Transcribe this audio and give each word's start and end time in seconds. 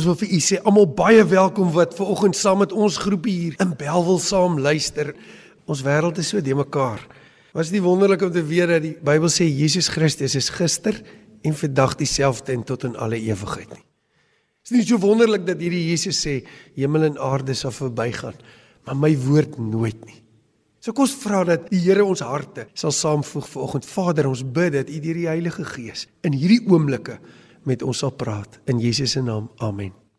Ons 0.00 0.06
wil 0.08 0.16
vir 0.16 0.30
u 0.32 0.38
sê 0.40 0.56
almal 0.64 0.86
baie 0.96 1.20
welkom 1.28 1.74
wat 1.74 1.90
ver 1.92 2.08
oggend 2.08 2.36
saam 2.38 2.62
met 2.62 2.70
ons 2.72 2.94
groepie 3.02 3.34
hier 3.36 3.56
in 3.60 3.74
Belwel 3.76 4.16
saam 4.24 4.54
luister. 4.56 5.10
Ons 5.68 5.82
wêreld 5.84 6.16
is 6.22 6.30
so 6.32 6.40
de 6.40 6.54
mekaar. 6.56 7.02
Was 7.52 7.68
dit 7.68 7.82
wonderlik 7.84 8.22
om 8.24 8.30
te 8.32 8.40
weet 8.40 8.70
dat 8.72 8.80
die 8.80 8.94
Bybel 8.96 9.28
sê 9.28 9.44
Jesus 9.44 9.90
Christus 9.92 10.38
is 10.40 10.48
gister 10.56 10.96
en 11.44 11.52
vandag 11.52 11.98
dieselfde 12.00 12.54
en 12.54 12.64
tot 12.64 12.86
in 12.88 12.96
alle 12.96 13.18
ewigheid 13.20 13.74
nie. 13.74 13.84
Is 14.64 14.72
nie 14.72 14.86
so 14.88 14.96
wonderlik 15.04 15.44
dat 15.44 15.60
hierdie 15.60 15.82
Jesus 15.90 16.22
sê 16.24 16.38
hemel 16.78 17.10
en 17.10 17.20
aarde 17.20 17.58
sal 17.58 17.76
verbygaan, 17.76 18.40
maar 18.88 18.96
my 18.96 19.12
woord 19.26 19.60
nooit 19.60 20.00
nie. 20.08 20.22
So 20.80 20.96
kom 20.96 21.04
ons 21.04 21.18
vra 21.26 21.44
dat 21.44 21.68
die 21.68 21.82
Here 21.84 22.08
ons 22.08 22.24
harte 22.24 22.70
sal 22.72 22.96
saamvoeg 22.96 23.52
vir 23.52 23.68
oggend. 23.68 23.84
Vader, 23.84 24.32
ons 24.32 24.46
bid 24.48 24.78
dat 24.78 24.88
U 24.88 25.04
deur 25.04 25.24
die 25.26 25.28
Heilige 25.28 25.68
Gees 25.74 26.08
in 26.24 26.40
hierdie 26.40 26.62
oomblikke 26.72 27.20
met 27.64 27.82
ons 27.82 27.98
sal 27.98 28.10
praat 28.10 28.60
in 28.64 28.78
Jesus 28.78 29.10
se 29.10 29.22
naam. 29.22 29.50
Amen. 29.56 30.09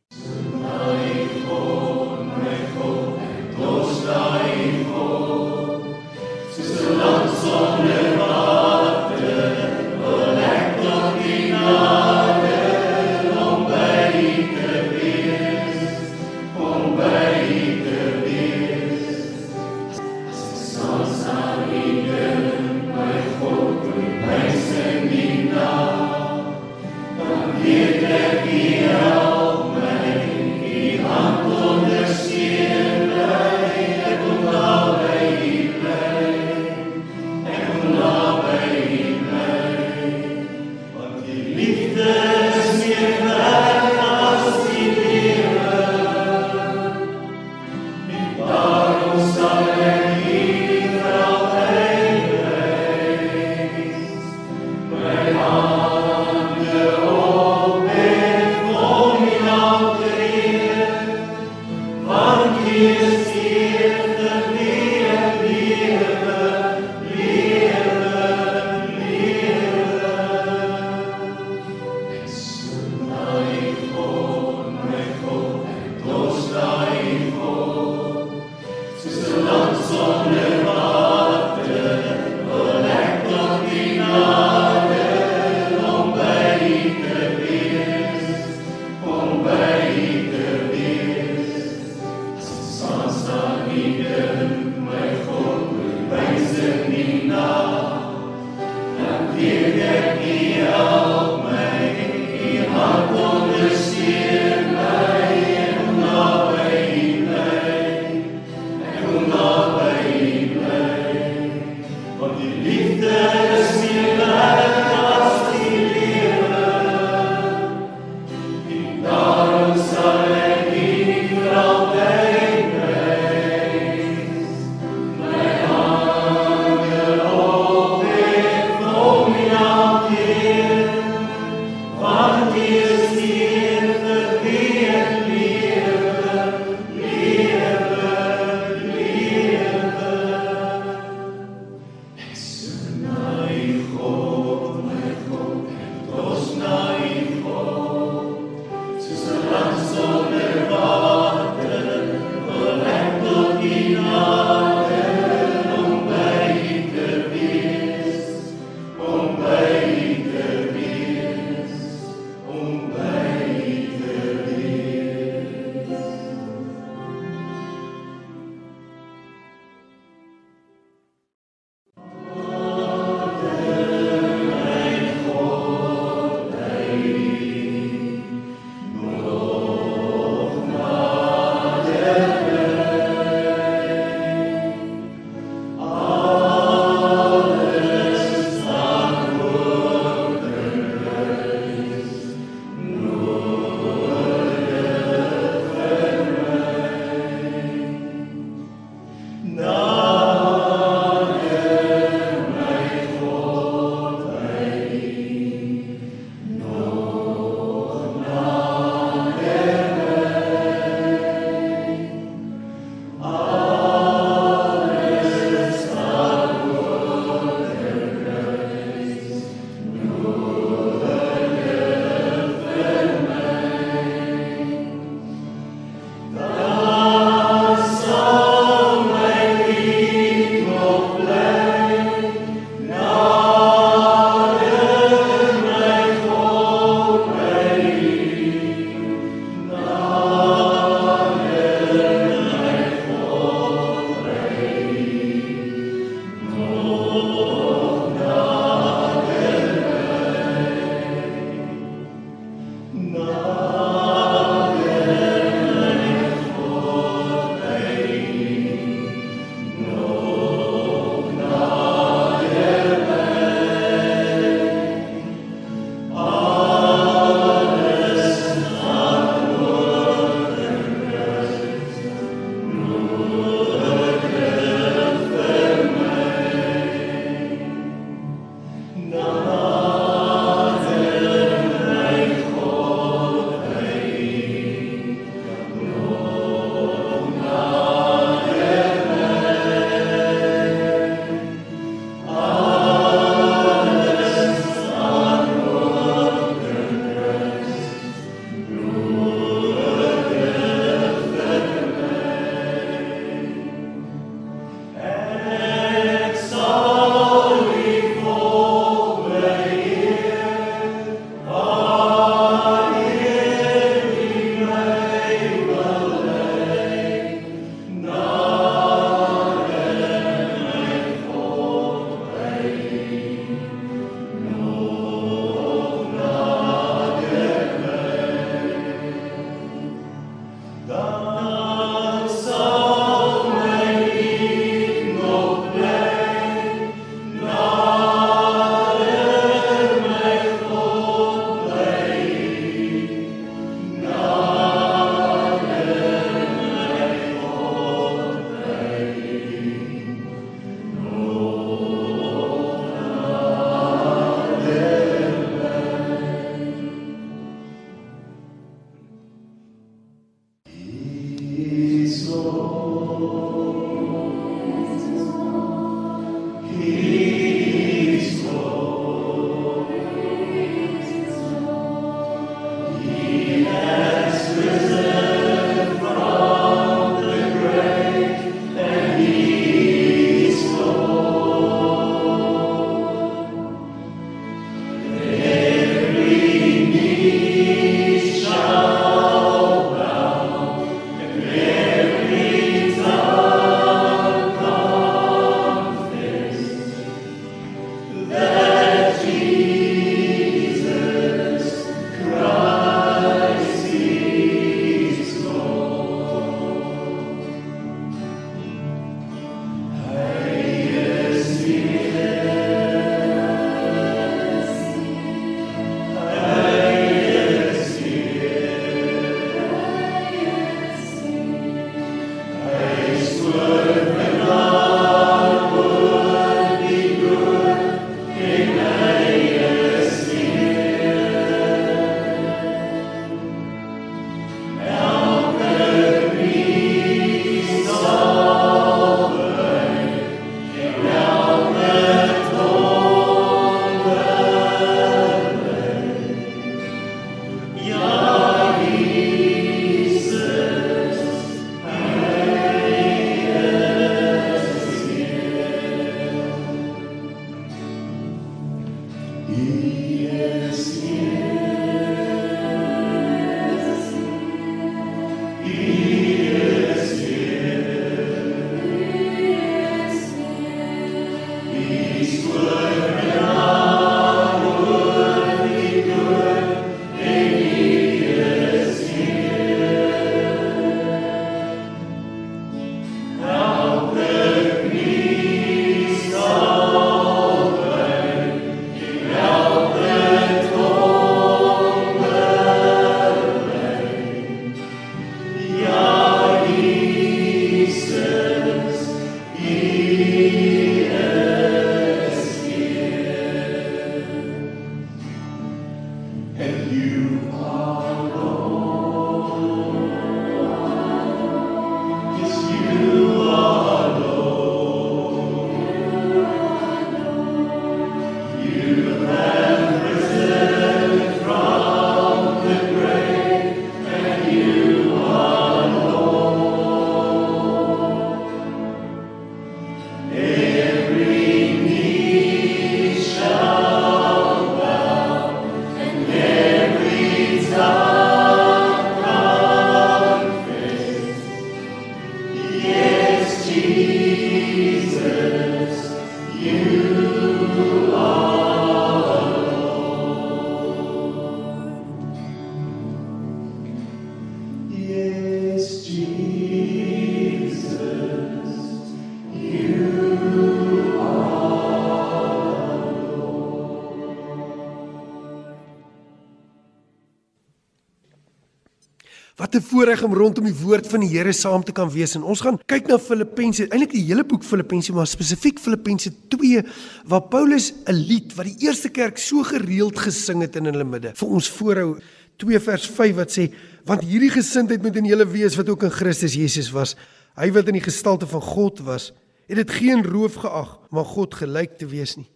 Wat 569.55 569.75
'n 569.75 569.81
voorreg 569.81 570.24
om 570.24 570.34
rondom 570.34 570.63
die 570.63 570.75
woord 570.84 571.08
van 571.08 571.20
die 571.20 571.29
Here 571.29 571.51
saam 571.51 571.84
te 571.84 571.91
kan 571.91 572.10
wees. 572.10 572.36
En 572.36 572.43
ons 572.43 572.62
gaan 572.62 572.79
kyk 572.86 573.08
na 573.08 573.20
Filippense, 573.20 573.88
eintlik 573.88 574.12
die 574.12 574.24
hele 574.24 574.43
boek 574.43 574.63
Filippense, 574.63 575.13
maar 575.13 575.27
spesifiek 575.27 575.79
Filippense 575.79 576.31
2 576.48 576.84
waar 577.25 577.41
Paulus 577.41 577.93
'n 578.05 578.13
lied 578.13 578.55
wat 578.55 578.65
die 578.65 578.88
eerste 578.88 579.10
kerk 579.10 579.38
so 579.38 579.63
gereeld 579.63 580.20
gesing 580.20 580.62
het 580.62 580.75
in 580.75 580.86
hulle 580.86 581.03
midde 581.03 581.31
vir 581.36 581.48
ons 581.48 581.70
voorhou 581.70 582.20
2 582.58 582.79
vers 582.79 583.05
5 583.08 583.36
wat 583.36 583.51
sê 583.51 583.74
want 584.05 584.24
hierdie 584.24 584.50
gesindheid 584.50 585.01
moet 585.01 585.15
in 585.15 585.25
julle 585.25 585.46
wees 585.46 585.75
wat 585.75 585.89
ook 585.89 586.03
in 586.03 586.12
Christus 586.12 586.53
Jesus 586.53 586.91
was. 586.91 587.15
Hy 587.55 587.72
wat 587.72 587.88
in 587.88 587.93
die 587.93 588.10
gestalte 588.10 588.48
van 588.48 588.62
God 588.62 589.00
was, 589.00 589.34
het 589.67 589.75
dit 589.75 589.91
geen 589.91 590.24
roof 590.24 590.55
geag 590.55 591.00
om 591.12 591.17
aan 591.17 591.25
God 591.25 591.55
gelyk 591.55 591.98
te 591.98 592.05
wees 592.05 592.38
nie 592.38 592.50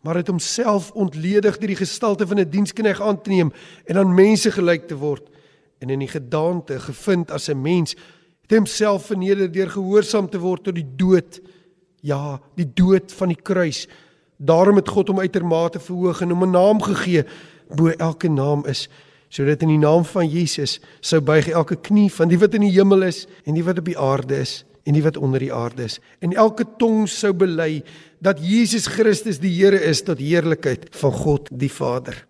maar 0.00 0.16
het 0.16 0.28
homself 0.28 0.90
ontledig 0.92 1.58
deur 1.58 1.68
die 1.68 1.76
gestalte 1.76 2.26
van 2.26 2.38
'n 2.40 2.50
dienskneg 2.50 3.00
aan 3.00 3.22
te 3.22 3.30
neem 3.30 3.52
en 3.84 3.96
aan 3.96 4.14
mense 4.14 4.50
gelyk 4.50 4.88
te 4.88 4.96
word 4.96 5.29
en 5.80 5.90
in 5.90 6.02
die 6.04 6.10
gedaante 6.10 6.78
gevind 6.80 7.30
as 7.30 7.48
'n 7.48 7.62
mens 7.62 7.96
het 8.42 8.58
homself 8.58 9.06
verneder 9.06 9.52
deur 9.52 9.70
gehoorsaam 9.70 10.28
te 10.30 10.38
word 10.38 10.64
tot 10.64 10.74
die 10.74 10.86
dood. 10.96 11.40
Ja 12.00 12.40
die 12.54 12.70
dood 12.74 13.12
van 13.12 13.28
die 13.28 13.42
kruis. 13.42 13.88
Daarom 14.36 14.76
het 14.76 14.88
God 14.88 15.08
hom 15.08 15.18
uitermate 15.18 15.80
verhoog 15.80 16.20
en 16.20 16.30
hom 16.30 16.44
'n 16.44 16.50
naam 16.50 16.82
gegee 16.82 17.24
bo 17.68 17.88
elke 17.88 18.28
naam 18.28 18.66
is 18.66 18.88
sodat 19.28 19.62
in 19.62 19.68
die 19.68 19.78
naam 19.78 20.04
van 20.04 20.28
Jesus 20.28 20.80
sou 21.00 21.20
buig 21.20 21.48
elke 21.48 21.76
knie 21.76 22.10
van 22.12 22.28
die 22.28 22.38
wat 22.38 22.54
in 22.54 22.60
die 22.60 22.74
hemel 22.74 23.02
is 23.02 23.26
en 23.46 23.54
die 23.54 23.64
wat 23.64 23.78
op 23.78 23.84
die 23.84 23.98
aarde 23.98 24.40
is 24.40 24.64
en 24.84 24.92
die 24.92 25.02
wat 25.02 25.16
onder 25.16 25.38
die 25.38 25.52
aarde 25.52 25.84
is. 25.84 26.00
En 26.18 26.32
elke 26.32 26.64
tong 26.78 27.08
sou 27.08 27.32
bely 27.32 27.82
dat 28.18 28.38
Jesus 28.42 28.86
Christus 28.86 29.38
die 29.38 29.54
Here 29.54 29.80
is 29.80 30.02
tot 30.02 30.18
heerlikheid 30.18 30.88
van 30.90 31.12
God 31.12 31.48
die 31.52 31.70
Vader 31.70 32.26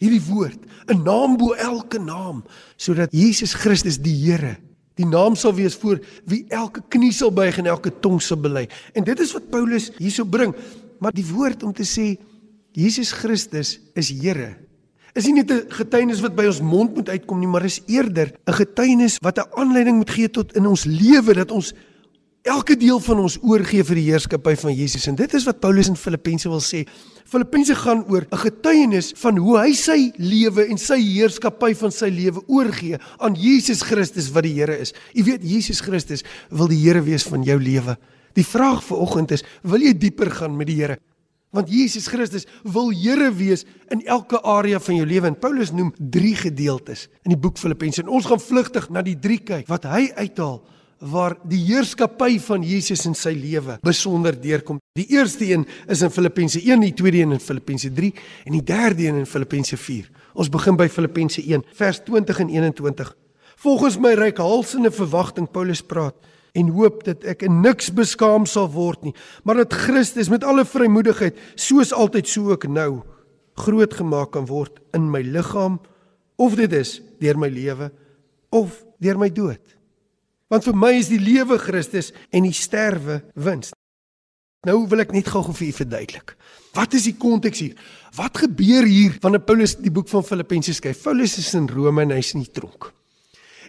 hierdie 0.00 0.22
woord, 0.30 0.58
'n 0.88 1.02
naam 1.04 1.36
bo 1.36 1.52
elke 1.52 1.98
naam, 1.98 2.42
sodat 2.76 3.12
Jesus 3.12 3.54
Christus 3.54 3.98
die 4.00 4.16
Here, 4.16 4.56
die 4.96 5.06
naam 5.06 5.36
sal 5.36 5.54
wees 5.54 5.76
voor 5.76 6.00
wie 6.26 6.44
elke 6.48 6.82
knie 6.88 7.12
sal 7.12 7.30
buig 7.30 7.58
en 7.58 7.66
elke 7.66 7.92
tong 8.00 8.20
sal 8.20 8.36
bely. 8.36 8.68
En 8.94 9.04
dit 9.04 9.20
is 9.20 9.32
wat 9.32 9.50
Paulus 9.50 9.90
hierso 9.98 10.24
bring. 10.24 10.54
Maar 11.00 11.12
die 11.12 11.24
woord 11.24 11.62
om 11.62 11.72
te 11.72 11.84
sê 11.84 12.18
Jesus 12.72 13.12
Christus 13.12 13.80
is 13.94 14.10
Here 14.10 14.56
is 15.14 15.26
nie 15.26 15.42
net 15.42 15.50
'n 15.50 15.66
getuienis 15.68 16.20
wat 16.20 16.36
by 16.36 16.46
ons 16.46 16.60
mond 16.60 16.94
moet 16.94 17.08
uitkom 17.08 17.38
nie, 17.38 17.48
maar 17.48 17.64
is 17.64 17.82
eerder 17.86 18.32
'n 18.46 18.52
getuienis 18.52 19.18
wat 19.20 19.38
'n 19.38 19.50
aanleiding 19.56 19.96
moet 19.96 20.10
gee 20.10 20.30
tot 20.30 20.54
in 20.56 20.66
ons 20.66 20.84
lewe 20.84 21.34
dat 21.34 21.50
ons 21.50 21.72
elke 22.42 22.76
deel 22.76 23.00
van 23.04 23.20
ons 23.20 23.36
oorgee 23.44 23.84
vir 23.84 23.98
die 24.00 24.06
heerskappy 24.08 24.54
van 24.56 24.72
Jesus 24.72 25.06
en 25.10 25.16
dit 25.18 25.34
is 25.36 25.44
wat 25.48 25.60
Paulus 25.60 25.90
in 25.92 25.98
Filippense 25.98 26.48
wil 26.48 26.62
sê. 26.64 26.86
Filippense 27.28 27.74
gaan 27.82 28.02
oor 28.08 28.24
'n 28.30 28.36
getuienis 28.36 29.12
van 29.16 29.36
hoe 29.36 29.58
hy 29.58 29.72
sy 29.72 30.12
lewe 30.16 30.66
en 30.66 30.78
sy 30.78 30.98
heerskappy 30.98 31.74
van 31.74 31.90
sy 31.90 32.08
lewe 32.08 32.40
oorgee 32.48 32.98
aan 33.18 33.34
Jesus 33.34 33.82
Christus 33.82 34.30
wat 34.32 34.44
die 34.44 34.54
Here 34.54 34.78
is. 34.78 34.92
U 35.14 35.22
weet 35.22 35.42
Jesus 35.42 35.80
Christus 35.80 36.24
wil 36.50 36.68
die 36.68 36.80
Here 36.80 37.02
wees 37.02 37.22
van 37.22 37.42
jou 37.42 37.58
lewe. 37.58 37.96
Die 38.34 38.44
vraag 38.44 38.82
vir 38.82 38.96
oggend 38.96 39.30
is, 39.30 39.44
wil 39.62 39.80
jy 39.80 39.92
dieper 39.92 40.30
gaan 40.30 40.56
met 40.56 40.66
die 40.66 40.76
Here? 40.76 40.98
Want 41.52 41.68
Jesus 41.68 42.06
Christus 42.08 42.46
wil 42.64 42.90
Here 42.90 43.30
wees 43.34 43.64
in 43.90 44.06
elke 44.06 44.40
area 44.42 44.80
van 44.80 44.96
jou 44.96 45.06
lewe. 45.06 45.26
En 45.26 45.38
Paulus 45.38 45.72
noem 45.72 45.92
3 45.98 46.34
gedeeltes 46.36 47.08
in 47.24 47.30
die 47.30 47.38
boek 47.38 47.58
Filippense. 47.58 48.02
En 48.02 48.08
ons 48.08 48.26
gaan 48.26 48.40
vlugtig 48.40 48.88
na 48.88 49.02
die 49.02 49.18
3 49.18 49.38
kyk 49.38 49.68
wat 49.68 49.84
hy 49.84 50.10
uithaal 50.16 50.62
waar 51.00 51.36
die 51.48 51.60
heerskappy 51.64 52.36
van 52.44 52.64
Jesus 52.66 53.06
in 53.08 53.14
sy 53.16 53.32
lewe 53.32 53.78
besonder 53.84 54.36
deurkom. 54.36 54.80
Die 54.98 55.06
eerste 55.16 55.46
een 55.48 55.64
is 55.88 56.02
in 56.04 56.12
Filippense 56.12 56.60
1, 56.60 56.84
die 56.84 56.94
tweede 56.96 57.22
een 57.22 57.32
in 57.32 57.40
Filippense 57.40 57.88
3 57.92 58.12
en 58.44 58.56
die 58.58 58.64
derde 58.64 59.06
een 59.06 59.22
in 59.22 59.28
Filippense 59.28 59.76
4. 59.80 60.10
Ons 60.34 60.50
begin 60.52 60.76
by 60.76 60.88
Filippense 60.92 61.40
1 61.42 61.64
vers 61.78 62.02
20 62.04 62.42
en 62.44 62.52
21. 62.52 63.14
Volgens 63.60 63.96
my 64.00 64.12
reikhalsende 64.16 64.92
verwagting 64.92 65.48
Paulus 65.50 65.82
praat 65.82 66.16
en 66.52 66.72
hoop 66.74 67.04
dat 67.06 67.24
ek 67.30 67.44
in 67.46 67.60
niks 67.62 67.90
beskaam 67.94 68.46
sal 68.48 68.68
word 68.74 69.04
nie, 69.06 69.14
maar 69.46 69.60
dat 69.62 69.76
Christus 69.86 70.30
met 70.32 70.44
alle 70.44 70.64
vrymoedigheid 70.66 71.36
soos 71.54 71.94
altyd 71.94 72.28
so 72.28 72.50
ook 72.52 72.66
nou 72.68 73.02
groot 73.60 73.94
gemaak 73.94 74.32
kan 74.34 74.48
word 74.48 74.80
in 74.96 75.10
my 75.12 75.22
liggaam 75.22 75.78
of 76.40 76.56
dit 76.58 76.72
is 76.76 76.98
deur 77.20 77.38
my 77.38 77.48
lewe 77.52 77.90
of 78.50 78.82
deur 79.00 79.20
my 79.20 79.30
dood. 79.30 79.60
Want 80.50 80.66
vir 80.66 80.74
my 80.74 80.90
is 80.98 81.08
die 81.12 81.20
lewe 81.22 81.60
Christus 81.62 82.10
en 82.34 82.42
die 82.42 82.56
sterwe 82.56 83.20
wins. 83.38 83.70
Nou 84.66 84.82
wil 84.90 85.04
ek 85.04 85.14
net 85.14 85.30
gou-gou 85.30 85.54
vir 85.56 85.70
u 85.70 85.72
verduidelik. 85.72 86.34
Wat 86.74 86.94
is 86.98 87.06
die 87.06 87.16
konteks 87.16 87.62
hier? 87.62 87.76
Wat 88.18 88.42
gebeur 88.42 88.84
hier 88.84 89.14
wanneer 89.22 89.44
Paulus 89.46 89.76
die 89.78 89.92
boek 89.94 90.10
van 90.10 90.26
Filippense 90.26 90.74
skryf? 90.76 91.04
Paulus 91.06 91.38
is 91.40 91.54
in 91.56 91.70
Rome 91.70 92.02
en 92.02 92.16
hy's 92.16 92.34
in 92.34 92.42
die 92.42 92.52
tronk. 92.52 92.90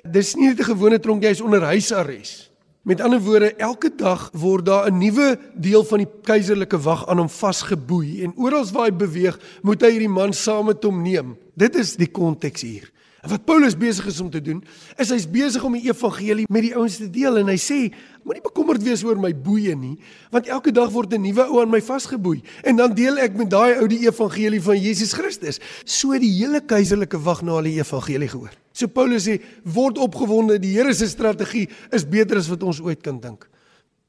Dis 0.01 0.35
nie 0.35 0.49
net 0.49 0.59
'n 0.59 0.73
gewone 0.73 0.99
tronk, 0.99 1.23
hy 1.23 1.29
is 1.29 1.41
onder 1.41 1.61
huisarrest. 1.61 2.49
Met 2.83 3.01
ander 3.01 3.21
woorde, 3.21 3.53
elke 3.57 3.95
dag 3.95 4.31
word 4.33 4.65
daar 4.65 4.89
'n 4.89 4.97
nuwe 4.97 5.37
deel 5.55 5.83
van 5.83 5.99
die 5.99 6.09
keiserlike 6.23 6.81
wag 6.81 7.07
aan 7.07 7.17
hom 7.17 7.29
vasgeboei 7.29 8.23
en 8.23 8.33
oral 8.35 8.65
waar 8.73 8.89
hy 8.89 8.91
beweeg, 8.91 9.39
moet 9.61 9.81
hy 9.81 9.91
hierdie 9.91 10.09
man 10.09 10.33
saam 10.33 10.65
met 10.65 10.83
hom 10.83 11.01
neem. 11.03 11.37
Dit 11.55 11.75
is 11.75 11.95
die 11.95 12.09
konteks 12.09 12.61
hier. 12.61 12.91
Wat 13.21 13.43
Paulus 13.45 13.75
besig 13.77 14.07
is 14.09 14.19
om 14.19 14.31
te 14.33 14.39
doen, 14.41 14.63
is 14.97 15.11
hy's 15.13 15.27
besig 15.29 15.61
om 15.61 15.75
die 15.77 15.83
evangelie 15.85 16.47
met 16.49 16.63
die 16.65 16.71
ouens 16.73 16.95
te 16.97 17.05
deel 17.05 17.37
en 17.37 17.51
hy 17.51 17.57
sê, 17.61 17.77
moenie 18.25 18.41
bekommerd 18.41 18.81
wees 18.81 19.03
oor 19.05 19.19
my 19.21 19.29
boeye 19.29 19.75
nie, 19.77 19.93
want 20.33 20.49
elke 20.49 20.73
dag 20.73 20.89
word 20.89 21.13
'n 21.13 21.21
nuwe 21.21 21.45
ou 21.45 21.61
aan 21.61 21.69
my 21.69 21.81
vasgeboei 21.85 22.41
en 22.65 22.81
dan 22.81 22.95
deel 22.97 23.21
ek 23.21 23.37
met 23.37 23.49
daai 23.49 23.77
ou 23.77 23.87
die 23.87 24.01
evangelie 24.07 24.61
van 24.61 24.77
Jesus 24.77 25.13
Christus. 25.13 25.61
So 25.85 26.17
die 26.17 26.33
hele 26.33 26.61
keiserlike 26.61 27.21
wag 27.21 27.43
na 27.43 27.61
hulle 27.61 27.77
evangelie 27.77 28.27
gehoor. 28.27 28.57
So 28.73 28.87
Paulus 28.87 29.27
sê, 29.27 29.39
word 29.63 29.97
opgewonde, 29.97 30.57
die 30.57 30.73
Here 30.73 30.93
se 30.93 31.05
strategie 31.07 31.69
is 31.91 32.03
beter 32.03 32.37
as 32.37 32.49
wat 32.49 32.63
ons 32.63 32.81
ooit 32.81 33.03
kan 33.03 33.19
dink. 33.19 33.47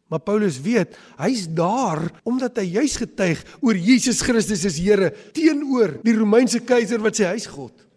Maar 0.09 0.21
Paulus 0.21 0.61
weet, 0.61 0.97
hy's 1.19 1.47
daar 1.49 2.11
omdat 2.25 2.57
hy 2.57 2.81
juis 2.81 2.97
getuig 2.97 3.45
oor 3.61 3.77
Jesus 3.77 4.23
Christus 4.23 4.65
as 4.65 4.79
Here 4.79 5.13
teenoor 5.33 6.01
die 6.03 6.17
Romeinse 6.17 6.61
keiser 6.61 6.99
wat 6.99 7.17
sy 7.17 7.25
huisgod. 7.25 7.92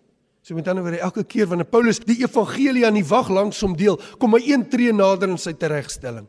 So 0.46 0.54
met 0.54 0.68
ander 0.70 0.84
woorde, 0.86 1.02
elke 1.02 1.24
keer 1.26 1.48
wanneer 1.50 1.66
Paulus 1.66 1.98
die 2.06 2.20
evangelie 2.22 2.84
aan 2.86 3.00
die 3.00 3.08
wag 3.10 3.32
langs 3.34 3.64
hom 3.66 3.74
deel, 3.74 3.96
kom 4.22 4.36
hy 4.38 4.44
een 4.46 4.68
tree 4.70 4.92
nader 4.94 5.32
in 5.34 5.40
sy 5.42 5.56
teregstelling. 5.58 6.28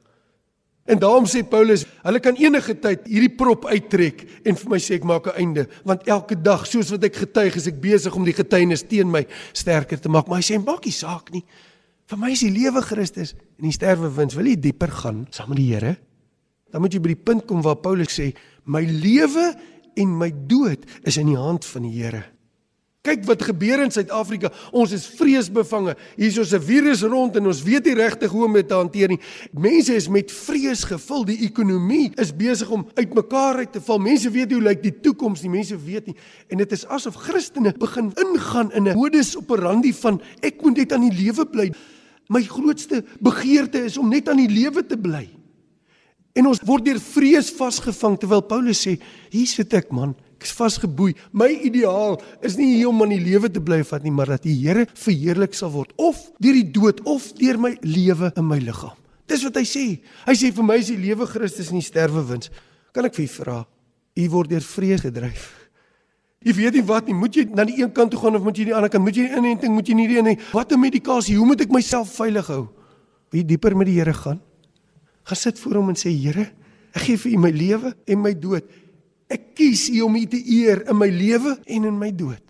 En 0.89 1.01
daarom 1.03 1.27
sê 1.29 1.43
Paulus, 1.45 1.83
hulle 2.01 2.21
kan 2.25 2.39
enige 2.41 2.79
tyd 2.81 3.05
hierdie 3.11 3.35
prop 3.37 3.67
uittrek 3.69 4.23
en 4.47 4.57
vir 4.57 4.71
my 4.73 4.79
sê 4.81 4.97
ek 4.97 5.05
maak 5.05 5.27
'n 5.27 5.37
einde, 5.43 5.67
want 5.85 6.09
elke 6.09 6.39
dag 6.41 6.65
soos 6.65 6.91
wat 6.95 7.05
ek 7.05 7.17
getuig, 7.27 7.57
is 7.57 7.67
ek 7.67 7.81
besig 7.81 8.17
om 8.17 8.25
die 8.25 8.33
getuienis 8.33 8.89
teen 8.89 9.11
my 9.11 9.27
sterker 9.53 10.01
te 10.01 10.09
maak. 10.09 10.29
Maar 10.29 10.41
hy 10.41 10.55
sê 10.55 10.65
maak 10.65 10.87
nie 10.87 10.93
saak 10.93 11.33
nie. 11.33 11.45
Vir 12.07 12.19
my 12.19 12.31
is 12.31 12.41
die 12.41 12.51
lewe 12.51 12.81
Christus 12.81 13.35
en 13.59 13.65
die 13.65 13.73
sterwe 13.73 14.09
wins. 14.09 14.35
Wil 14.35 14.47
jy 14.47 14.57
dieper 14.57 14.89
gaan 14.89 15.27
saam 15.31 15.49
met 15.51 15.59
die 15.59 15.75
Here? 15.75 15.97
Dan 16.73 16.81
moet 16.81 16.93
jy 16.93 17.01
by 17.01 17.09
die 17.09 17.25
punt 17.25 17.47
kom 17.47 17.61
waar 17.63 17.77
Paulus 17.77 18.19
sê, 18.19 18.33
my 18.65 18.81
lewe 18.81 19.55
en 19.95 20.19
my 20.19 20.33
dood 20.47 20.87
is 21.05 21.19
in 21.19 21.27
die 21.27 21.37
hand 21.37 21.65
van 21.65 21.83
die 21.83 22.03
Here. 22.03 22.36
Kyk 23.07 23.23
wat 23.29 23.45
gebeur 23.47 23.85
in 23.85 23.93
Suid-Afrika. 23.95 24.51
Ons 24.75 24.91
is 24.97 25.05
vreesbevange. 25.07 25.95
Hier 26.17 26.41
is 26.41 26.53
'n 26.53 26.61
virus 26.61 27.03
rond 27.03 27.37
en 27.37 27.47
ons 27.47 27.63
weet 27.63 27.85
nie 27.85 27.95
regtig 27.95 28.31
hoe 28.31 28.45
om 28.45 28.53
dit 28.53 28.69
te 28.69 28.75
hanteer 28.75 29.09
nie. 29.09 29.21
Mense 29.53 29.95
is 29.95 30.09
met 30.09 30.33
vrees 30.33 30.85
gevul. 30.85 31.25
Die 31.25 31.39
ekonomie 31.47 32.11
is 32.17 32.35
besig 32.37 32.71
om 32.71 32.87
uitmekaar 32.95 33.57
uit 33.57 33.73
te 33.73 33.81
val. 33.81 33.99
Mense 33.99 34.31
weet 34.31 34.49
nie 34.49 34.59
hoe 34.59 34.69
lyk 34.69 34.83
die 34.83 35.01
toekoms 35.01 35.43
nie. 35.43 35.51
Mense 35.51 35.77
weet 35.77 36.07
nie. 36.07 36.17
En 36.49 36.59
dit 36.59 36.73
is 36.73 36.87
asof 36.87 37.15
Christene 37.15 37.73
begin 37.79 38.13
ingaan 38.15 38.73
in 38.73 38.89
'n 38.89 38.97
modus 38.97 39.37
operandi 39.37 39.93
van 39.93 40.21
ek 40.41 40.63
moet 40.63 40.77
net 40.77 40.93
aan 40.93 41.09
die 41.09 41.25
lewe 41.25 41.47
bly. 41.47 41.73
My 42.29 42.43
grootste 42.43 43.05
begeerte 43.21 43.85
is 43.85 43.97
om 43.99 44.09
net 44.09 44.29
aan 44.29 44.37
die 44.37 44.51
lewe 44.51 44.87
te 44.87 44.97
bly. 44.97 45.29
En 46.35 46.47
ons 46.47 46.61
word 46.61 46.85
deur 46.85 47.01
vrees 47.01 47.51
vasgevang 47.51 48.19
terwyl 48.19 48.43
Paulus 48.43 48.83
sê, 48.87 48.99
hier 49.31 49.47
sit 49.47 49.73
ek 49.73 49.93
man, 49.93 50.15
Ek 50.37 50.45
is 50.45 50.53
vasgeboei. 50.53 51.15
My 51.33 51.49
ideaal 51.49 52.19
is 52.45 52.59
nie 52.61 52.77
hier 52.77 52.91
om 52.91 53.01
aan 53.03 53.15
die 53.15 53.23
lewe 53.23 53.49
te 53.53 53.63
bly 53.65 53.81
vat 53.89 54.05
nie, 54.05 54.13
maar 54.13 54.35
dat 54.37 54.45
die 54.45 54.57
Here 54.61 54.85
verheerlik 54.93 55.57
sal 55.57 55.73
word 55.73 55.95
of 55.97 56.21
deur 56.43 56.57
die 56.57 56.71
dood 56.77 57.01
of 57.09 57.33
deur 57.41 57.59
my 57.61 57.73
lewe 57.83 58.33
in 58.37 58.49
my 58.49 58.59
liggaam. 58.61 58.97
Dis 59.27 59.43
wat 59.47 59.57
hy 59.59 59.65
sê. 59.67 59.85
Hy 60.27 60.35
sê 60.39 60.53
vir 60.55 60.67
my 60.67 60.77
is 60.79 60.93
die 60.93 61.01
lewe 61.01 61.27
Christus 61.27 61.73
en 61.73 61.81
die 61.81 61.87
sterwe 61.87 62.23
wins. 62.29 62.51
Kan 62.95 63.09
ek 63.09 63.17
vir 63.17 63.27
u 63.27 63.31
vra? 63.41 63.57
U 64.17 64.27
word 64.33 64.53
deur 64.53 64.65
vrees 64.65 65.03
gedryf. 65.03 65.49
Jy 66.47 66.55
weet 66.55 66.77
nie 66.79 66.85
wat 66.87 67.09
nie. 67.09 67.17
Moet 67.17 67.41
jy 67.41 67.45
na 67.51 67.65
die 67.67 67.81
een 67.81 67.91
kant 67.97 68.13
toe 68.13 68.21
gaan 68.23 68.39
of 68.39 68.45
moet 68.47 68.61
jy 68.61 68.69
die 68.69 68.77
ander 68.77 68.93
kant? 68.93 69.03
Moet 69.03 69.19
jy 69.19 69.27
inenting? 69.35 69.73
Moet 69.75 69.91
jy 69.91 69.97
nie 69.99 70.07
die 70.13 70.23
nie? 70.23 70.37
Wat 70.53 70.73
'n 70.73 70.81
medikasie? 70.81 71.37
Hoe 71.37 71.47
moet 71.47 71.61
ek 71.61 71.73
myself 71.73 72.15
veilig 72.15 72.47
hou? 72.47 72.69
Wie 73.33 73.43
dieper 73.45 73.77
met 73.77 73.87
die 73.87 73.99
Here 73.99 74.15
gaan? 74.15 74.41
Gaan 75.25 75.37
sit 75.37 75.59
voor 75.59 75.75
hom 75.75 75.89
en 75.89 75.97
sê 75.97 76.11
Here, 76.11 76.53
ek 76.95 77.03
gee 77.03 77.17
vir 77.17 77.33
u 77.33 77.39
my 77.39 77.51
lewe 77.51 77.95
en 78.07 78.23
my 78.23 78.33
dood. 78.33 78.65
Ek 79.33 79.55
kies 79.59 79.89
U 79.91 80.03
om 80.07 80.17
U 80.17 80.25
te 80.31 80.39
eer 80.39 80.85
in 80.91 80.99
my 80.99 81.09
lewe 81.11 81.57
en 81.65 81.89
in 81.89 81.99
my 81.99 82.13
dood. 82.15 82.43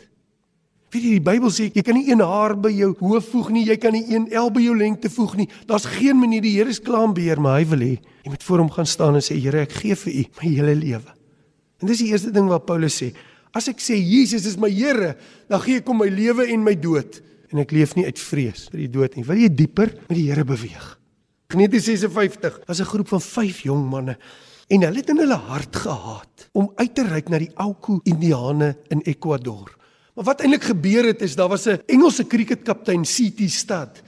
Weet 0.93 1.03
jy 1.03 1.15
die 1.17 1.25
Bybel 1.25 1.51
sê 1.53 1.67
jy 1.75 1.83
kan 1.85 1.97
nie 1.99 2.07
een 2.09 2.23
haar 2.23 2.55
by 2.63 2.71
jou 2.73 2.93
hoof 3.01 3.31
voeg 3.33 3.51
nie, 3.53 3.65
jy 3.67 3.77
kan 3.81 3.93
nie 3.97 4.05
een 4.07 4.29
el 4.33 4.51
by 4.55 4.63
jou 4.63 4.77
lengte 4.79 5.11
voeg 5.13 5.35
nie. 5.41 5.49
Daar's 5.69 5.89
geen 5.97 6.19
manier 6.21 6.45
die 6.45 6.55
Here 6.55 6.71
is 6.73 6.81
klaar 6.81 7.09
beheer, 7.13 7.41
maar 7.43 7.59
hy 7.59 7.67
wil 7.73 7.83
hê 7.85 7.95
jy 7.97 8.33
moet 8.33 8.45
voor 8.47 8.63
hom 8.63 8.71
gaan 8.73 8.89
staan 8.89 9.19
en 9.19 9.25
sê 9.25 9.39
Here, 9.41 9.65
ek 9.67 9.75
gee 9.83 9.97
vir 9.99 10.13
U 10.13 10.25
my 10.41 10.53
hele 10.53 10.77
lewe. 10.79 11.17
En 11.83 11.91
dis 11.91 12.05
die 12.05 12.13
eerste 12.13 12.33
ding 12.33 12.49
wat 12.49 12.65
Paulus 12.69 12.97
sê. 13.03 13.11
As 13.57 13.69
ek 13.73 13.83
sê 13.83 13.97
Jesus 13.99 14.47
is 14.49 14.57
my 14.61 14.71
Here, 14.73 15.15
dan 15.51 15.63
gee 15.65 15.83
ek 15.83 15.91
hom 15.91 16.01
my 16.05 16.09
lewe 16.13 16.47
en 16.53 16.65
my 16.65 16.77
dood 16.79 17.21
en 17.53 17.63
ek 17.63 17.73
leef 17.75 17.95
nie 17.97 18.07
uit 18.07 18.19
vrees 18.19 18.67
vir 18.73 18.85
die 18.85 18.93
dood 18.93 19.17
nie. 19.17 19.27
Wil 19.27 19.45
jy 19.45 19.51
dieper 19.53 19.93
met 20.07 20.17
die 20.17 20.29
Here 20.31 20.47
beweeg? 20.47 20.87
In 21.55 21.63
1956 21.63 22.63
was 22.67 22.81
'n 22.81 22.91
groep 22.91 23.09
van 23.09 23.21
5 23.21 23.61
jong 23.69 23.89
manne 23.91 24.17
en 24.67 24.83
hulle 24.83 25.03
het 25.03 25.11
in 25.13 25.23
hulle 25.23 25.39
hart 25.49 25.77
gehad 25.85 26.47
om 26.57 26.71
uit 26.75 26.95
te 26.95 27.05
reik 27.07 27.31
na 27.31 27.39
die 27.43 27.53
Auku 27.63 28.01
Indiane 28.09 28.73
in 28.91 29.03
Ecuador. 29.07 29.71
Maar 30.17 30.31
wat 30.33 30.43
eintlik 30.43 30.71
gebeur 30.73 31.11
het 31.13 31.23
is 31.23 31.37
daar 31.37 31.53
was 31.53 31.67
'n 31.69 31.83
Engelse 31.87 32.25
kriketkaptein 32.25 33.05
CT 33.05 33.51
Stad. 33.51 34.03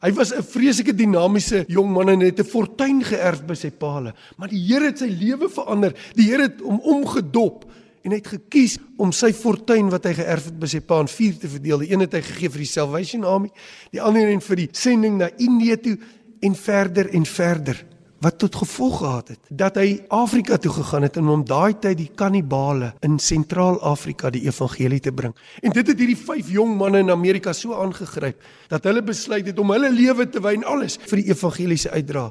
Hy 0.00 0.12
was 0.12 0.32
'n 0.32 0.42
vreeslike 0.42 0.94
dinamiese 0.94 1.64
jong 1.66 1.92
man 1.92 2.08
en 2.08 2.20
het 2.20 2.40
'n 2.40 2.44
fortuin 2.44 3.02
geërf 3.04 3.44
by 3.44 3.54
sy 3.54 3.70
paal, 3.70 4.12
maar 4.36 4.48
die 4.48 4.66
Here 4.66 4.84
het 4.84 4.98
sy 4.98 5.08
lewe 5.08 5.48
verander. 5.48 5.92
Die 6.14 6.30
Here 6.30 6.42
het 6.42 6.60
hom 6.60 6.80
omgedop 6.80 7.64
en 8.02 8.10
hy 8.10 8.16
het 8.16 8.26
gekies 8.26 8.78
om 8.96 9.12
sy 9.12 9.32
fortuin 9.32 9.90
wat 9.90 10.04
hy 10.04 10.14
geërf 10.14 10.44
het 10.44 10.58
by 10.58 10.66
sy 10.66 10.80
pa 10.80 11.00
in 11.00 11.08
vier 11.08 11.38
te 11.38 11.48
verdeel. 11.48 11.78
Die 11.78 11.92
een 11.92 12.00
het 12.00 12.12
hy 12.12 12.22
gegee 12.22 12.48
vir 12.50 12.58
die 12.58 12.66
Salvation 12.66 13.24
Army, 13.24 13.50
die 13.90 14.00
ander 14.00 14.28
een 14.28 14.40
vir 14.40 14.56
die 14.56 14.68
sending 14.72 15.18
na 15.18 15.28
Indië 15.36 15.76
toe 15.76 15.98
en 16.40 16.54
verder 16.54 17.08
en 17.12 17.26
verder 17.26 17.84
wat 18.20 18.38
tot 18.38 18.54
gevolg 18.54 18.98
gehad 18.98 19.28
het 19.28 19.50
dat 19.50 19.76
hy 19.78 20.00
Afrika 20.08 20.56
toe 20.58 20.72
gegaan 20.72 21.06
het 21.06 21.16
en 21.20 21.28
om 21.30 21.44
daai 21.46 21.78
tyd 21.78 21.98
die 22.00 22.10
kannibale 22.14 22.92
in 23.06 23.18
Sentraal-Afrika 23.22 24.30
die 24.34 24.42
evangelie 24.48 25.00
te 25.00 25.12
bring. 25.12 25.34
En 25.62 25.72
dit 25.72 25.86
het 25.86 25.98
hierdie 25.98 26.18
vyf 26.18 26.50
jong 26.50 26.74
manne 26.80 27.04
in 27.04 27.14
Amerika 27.14 27.52
so 27.54 27.78
aangegryp 27.78 28.42
dat 28.68 28.84
hulle 28.90 29.02
besluit 29.02 29.46
het 29.46 29.58
om 29.58 29.70
hulle 29.70 29.92
lewe 29.94 30.26
te 30.26 30.42
wy 30.42 30.56
en 30.58 30.66
alles 30.66 30.98
vir 31.06 31.22
die 31.22 31.30
evangeliese 31.30 31.94
uitdra. 31.94 32.28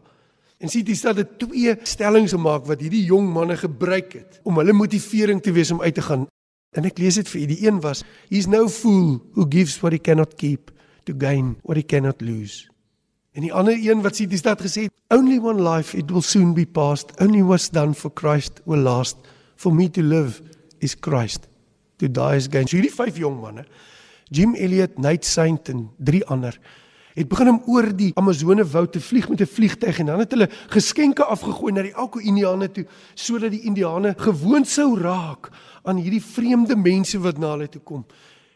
En 0.58 0.74
sien 0.74 0.84
dis 0.84 1.02
dat 1.06 1.16
dit 1.16 1.36
twee 1.40 1.76
stellings 1.86 2.34
gemaak 2.34 2.66
wat 2.68 2.82
hierdie 2.82 3.06
jong 3.06 3.30
manne 3.34 3.58
gebruik 3.58 4.18
het 4.18 4.40
om 4.44 4.58
hulle 4.60 4.74
motivering 4.74 5.42
te 5.44 5.54
wees 5.56 5.72
om 5.72 5.82
uit 5.82 5.96
te 5.96 6.02
gaan. 6.04 6.26
En 6.76 6.86
ek 6.86 6.98
lees 7.00 7.20
dit 7.22 7.30
vir 7.30 7.42
u. 7.42 7.46
Die 7.54 7.62
een 7.68 7.80
was: 7.82 8.04
He's 8.30 8.50
no 8.50 8.68
fool 8.68 9.22
who 9.38 9.46
gives 9.50 9.80
what 9.80 9.96
he 9.96 10.02
cannot 10.02 10.36
keep 10.36 10.74
to 11.06 11.14
gain 11.18 11.56
what 11.64 11.78
he 11.78 11.86
cannot 11.86 12.22
lose. 12.22 12.68
En 13.38 13.44
die 13.46 13.54
ander 13.54 13.78
een 13.78 14.00
wat 14.02 14.18
sê 14.18 14.26
dis 14.26 14.42
dat 14.42 14.64
gesê 14.66 14.88
only 15.14 15.38
one 15.38 15.62
life 15.62 15.94
it 15.98 16.10
will 16.10 16.26
soon 16.26 16.56
be 16.58 16.66
past 16.66 17.12
only 17.22 17.44
what's 17.46 17.70
done 17.70 17.94
for 17.94 18.10
Christ 18.10 18.64
will 18.66 18.82
last 18.82 19.18
for 19.56 19.74
me 19.74 19.86
to 19.94 20.02
live 20.02 20.42
is 20.82 20.96
Christ 20.98 21.46
to 22.02 22.10
die 22.10 22.36
is 22.36 22.48
gain. 22.50 22.66
So 22.66 22.80
hierdie 22.80 22.96
vyf 22.96 23.22
jong 23.22 23.38
manne 23.44 23.68
Jim 24.34 24.56
Elliot, 24.58 24.98
Nate 24.98 25.30
Saint 25.30 25.70
en 25.70 25.86
drie 26.02 26.24
ander 26.26 26.58
het 27.14 27.30
begin 27.30 27.54
om 27.54 27.62
oor 27.70 27.92
die 27.94 28.10
Amazone 28.18 28.66
woud 28.66 28.98
te 28.98 29.02
vlieg 29.06 29.30
met 29.30 29.46
'n 29.46 29.54
vliegtyg 29.54 30.00
en 30.00 30.06
dan 30.06 30.26
het 30.26 30.34
hulle 30.34 30.50
geskenke 30.74 31.24
afgegooi 31.24 31.74
na 31.74 31.86
die 31.86 31.96
Alko 31.96 32.20
Indiane 32.20 32.72
toe 32.72 32.88
sodat 33.14 33.52
die 33.52 33.66
Indiane 33.70 34.16
gewoond 34.18 34.68
sou 34.68 34.98
raak 34.98 35.52
aan 35.84 36.02
hierdie 36.02 36.26
vreemde 36.26 36.76
mense 36.76 37.20
wat 37.20 37.38
na 37.38 37.54
hulle 37.54 37.70
toe 37.70 37.82
kom. 37.82 38.06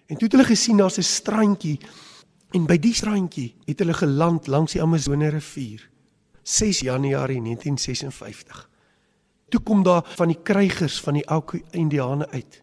En 0.10 0.18
toe 0.18 0.26
het 0.26 0.32
hulle 0.32 0.56
gesien 0.56 0.78
daar's 0.78 0.98
'n 0.98 1.04
strandjie 1.04 1.80
en 2.51 2.65
by 2.67 2.77
die 2.77 2.93
strandjie 2.93 3.53
het 3.65 3.79
hulle 3.79 3.93
geland 3.93 4.48
langs 4.48 4.75
die 4.75 4.81
Amazone 4.81 5.29
rivier. 5.29 5.89
6 6.43 6.79
Januarie 6.88 7.42
1956. 7.42 8.70
Toe 9.50 9.61
kom 9.61 9.83
daar 9.83 10.05
van 10.16 10.27
die 10.27 10.40
krygers 10.44 11.00
van 11.01 11.20
die 11.20 11.27
Alko 11.27 11.59
Indiane 11.72 12.27
uit 12.29 12.61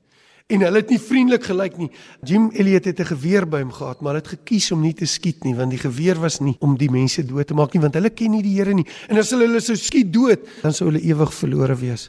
en 0.48 0.62
hulle 0.64 0.81
het 0.81 0.92
nie 0.92 1.01
vriendelik 1.01 1.44
gelyk 1.44 1.74
nie. 1.77 1.90
Jim 2.24 2.48
Elliot 2.57 2.87
het 2.88 3.01
'n 3.01 3.05
geweer 3.05 3.46
by 3.48 3.61
hom 3.61 3.72
gehad, 3.72 4.01
maar 4.01 4.14
hy 4.14 4.18
het 4.18 4.29
gekies 4.29 4.72
om 4.72 4.81
nie 4.81 4.94
te 4.94 5.05
skiet 5.05 5.44
nie 5.44 5.55
want 5.55 5.70
die 5.70 5.79
geweer 5.79 6.18
was 6.20 6.40
nie 6.40 6.57
om 6.61 6.77
die 6.77 6.90
mense 6.90 7.22
dood 7.22 7.46
te 7.46 7.55
maak 7.55 7.72
nie 7.74 7.81
want 7.81 7.94
hulle 7.94 8.11
ken 8.11 8.31
nie 8.31 8.42
die 8.42 8.57
Here 8.57 8.74
nie. 8.74 8.87
En 9.09 9.18
as 9.18 9.31
hulle 9.31 9.44
hulle 9.46 9.61
sou 9.61 9.77
skiet 9.77 10.12
dood, 10.12 10.40
dan 10.62 10.72
sou 10.72 10.88
hulle 10.88 11.01
ewig 11.01 11.35
verlore 11.35 11.77
wees. 11.77 12.09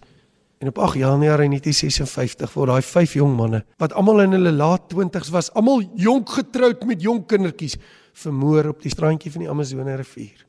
En 0.59 0.67
op 0.67 0.77
8 0.77 0.99
Januarie 0.99 1.47
1956 1.47 2.53
word 2.53 2.67
daai 2.73 2.83
vyf 2.83 3.13
jong 3.15 3.35
manne 3.37 3.61
wat 3.79 3.93
almal 3.95 4.25
in 4.25 4.35
hulle 4.35 4.51
laat 4.51 4.89
20's 4.91 5.31
was, 5.31 5.51
almal 5.55 5.85
jonk 5.95 6.33
getroud 6.35 6.83
met 6.85 7.01
jong 7.01 7.23
kindertjies, 7.25 7.77
vermoor 8.19 8.73
op 8.73 8.81
die 8.83 8.91
strandjie 8.91 9.31
van 9.31 9.45
die 9.45 9.49
Amazone 9.49 9.95
rivier. 9.95 10.43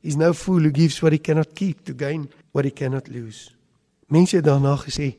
He's 0.00 0.16
no 0.16 0.32
fool 0.32 0.62
who 0.62 0.70
gives 0.72 1.00
what 1.02 1.12
he 1.12 1.18
cannot 1.18 1.52
keep 1.58 1.82
to 1.84 1.94
gain 1.98 2.28
what 2.52 2.64
he 2.64 2.70
cannot 2.70 3.10
lose. 3.10 3.50
Mense 4.06 4.38
het 4.38 4.46
daarna 4.46 4.76
gesê, 4.78 5.16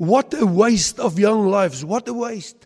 What 0.00 0.32
a 0.34 0.46
waste 0.46 1.00
of 1.02 1.18
young 1.18 1.50
lives. 1.52 1.82
What 1.84 2.08
a 2.08 2.12
waste. 2.12 2.64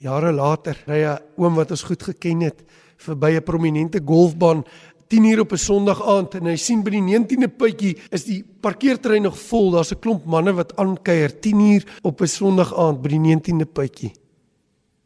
Jare 0.00 0.32
later 0.32 0.76
ry 0.88 1.04
'n 1.04 1.20
oom 1.36 1.54
wat 1.54 1.70
ons 1.70 1.82
goed 1.82 2.02
geken 2.02 2.40
het 2.40 2.64
verby 2.96 3.36
'n 3.36 3.42
prominente 3.42 4.00
golfbaan 4.04 4.64
10 5.08 5.24
uur 5.24 5.40
op 5.40 5.52
'n 5.52 5.56
Sondag 5.56 6.02
aand 6.02 6.34
en 6.34 6.46
hy 6.46 6.56
sien 6.56 6.82
by 6.82 6.90
die 6.90 7.02
19de 7.02 7.48
puitjie 7.48 7.96
is 8.10 8.24
die 8.24 8.44
parkeerterrein 8.60 9.22
nog 9.22 9.38
vol. 9.38 9.70
Daar's 9.70 9.92
'n 9.92 10.00
klomp 10.00 10.24
manne 10.24 10.52
wat 10.52 10.76
aankuier 10.76 11.40
10 11.40 11.60
uur 11.60 11.84
op 12.02 12.20
'n 12.20 12.26
Sondag 12.26 12.74
aand 12.74 13.02
by 13.02 13.08
die 13.08 13.18
19de 13.18 13.66
puitjie. 13.66 14.12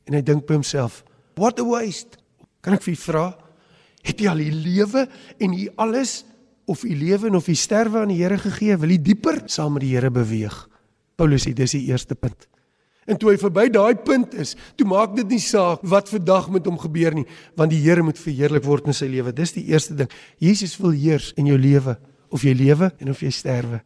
En 0.04 0.14
hy 0.14 0.22
dink 0.22 0.46
by 0.46 0.54
homself, 0.54 1.04
"What 1.34 1.60
a 1.60 1.64
waste." 1.64 2.18
Kan 2.60 2.74
ek 2.74 2.82
vir 2.82 2.92
u 2.92 2.96
vra, 2.96 3.36
het 4.02 4.20
jy 4.20 4.28
al 4.28 4.36
die 4.36 4.52
lewe 4.52 5.08
en 5.38 5.52
u 5.52 5.68
alles 5.76 6.24
of 6.66 6.84
u 6.84 6.96
lewe 6.96 7.26
en 7.26 7.34
of 7.34 7.48
u 7.48 7.54
sterwe 7.54 7.98
aan 7.98 8.08
die 8.08 8.22
Here 8.22 8.38
gegee? 8.38 8.76
Wil 8.76 8.90
u 8.90 8.98
dieper 9.02 9.42
saam 9.46 9.72
met 9.72 9.82
die 9.82 9.94
Here 9.94 10.10
beweeg? 10.10 10.68
Paulus 11.16 11.46
sê 11.46 11.52
dis 11.52 11.70
die 11.70 11.86
eerste 11.86 12.14
punt. 12.14 12.49
En 13.10 13.18
toe 13.18 13.32
hy 13.32 13.38
verby 13.40 13.66
daai 13.74 13.98
punt 14.06 14.36
is, 14.38 14.54
toe 14.78 14.86
maak 14.86 15.16
dit 15.16 15.32
nie 15.34 15.42
saak 15.42 15.82
wat 15.90 16.12
vandag 16.12 16.46
met 16.54 16.68
hom 16.70 16.78
gebeur 16.78 17.16
nie, 17.16 17.26
want 17.58 17.72
die 17.74 17.80
Here 17.82 18.04
moet 18.06 18.20
verheerlik 18.20 18.62
word 18.66 18.86
in 18.86 18.94
sy 18.94 19.08
lewe. 19.10 19.34
Dis 19.34 19.56
die 19.56 19.66
eerste 19.72 19.96
ding. 19.98 20.12
Jesus 20.38 20.76
wil 20.78 20.94
heers 20.94 21.32
in 21.40 21.50
jou 21.50 21.58
lewe, 21.58 21.96
of 22.30 22.46
jy 22.46 22.54
lewe 22.54 22.92
en 23.02 23.10
of 23.10 23.24
jy 23.24 23.32
sterwe. 23.34 23.82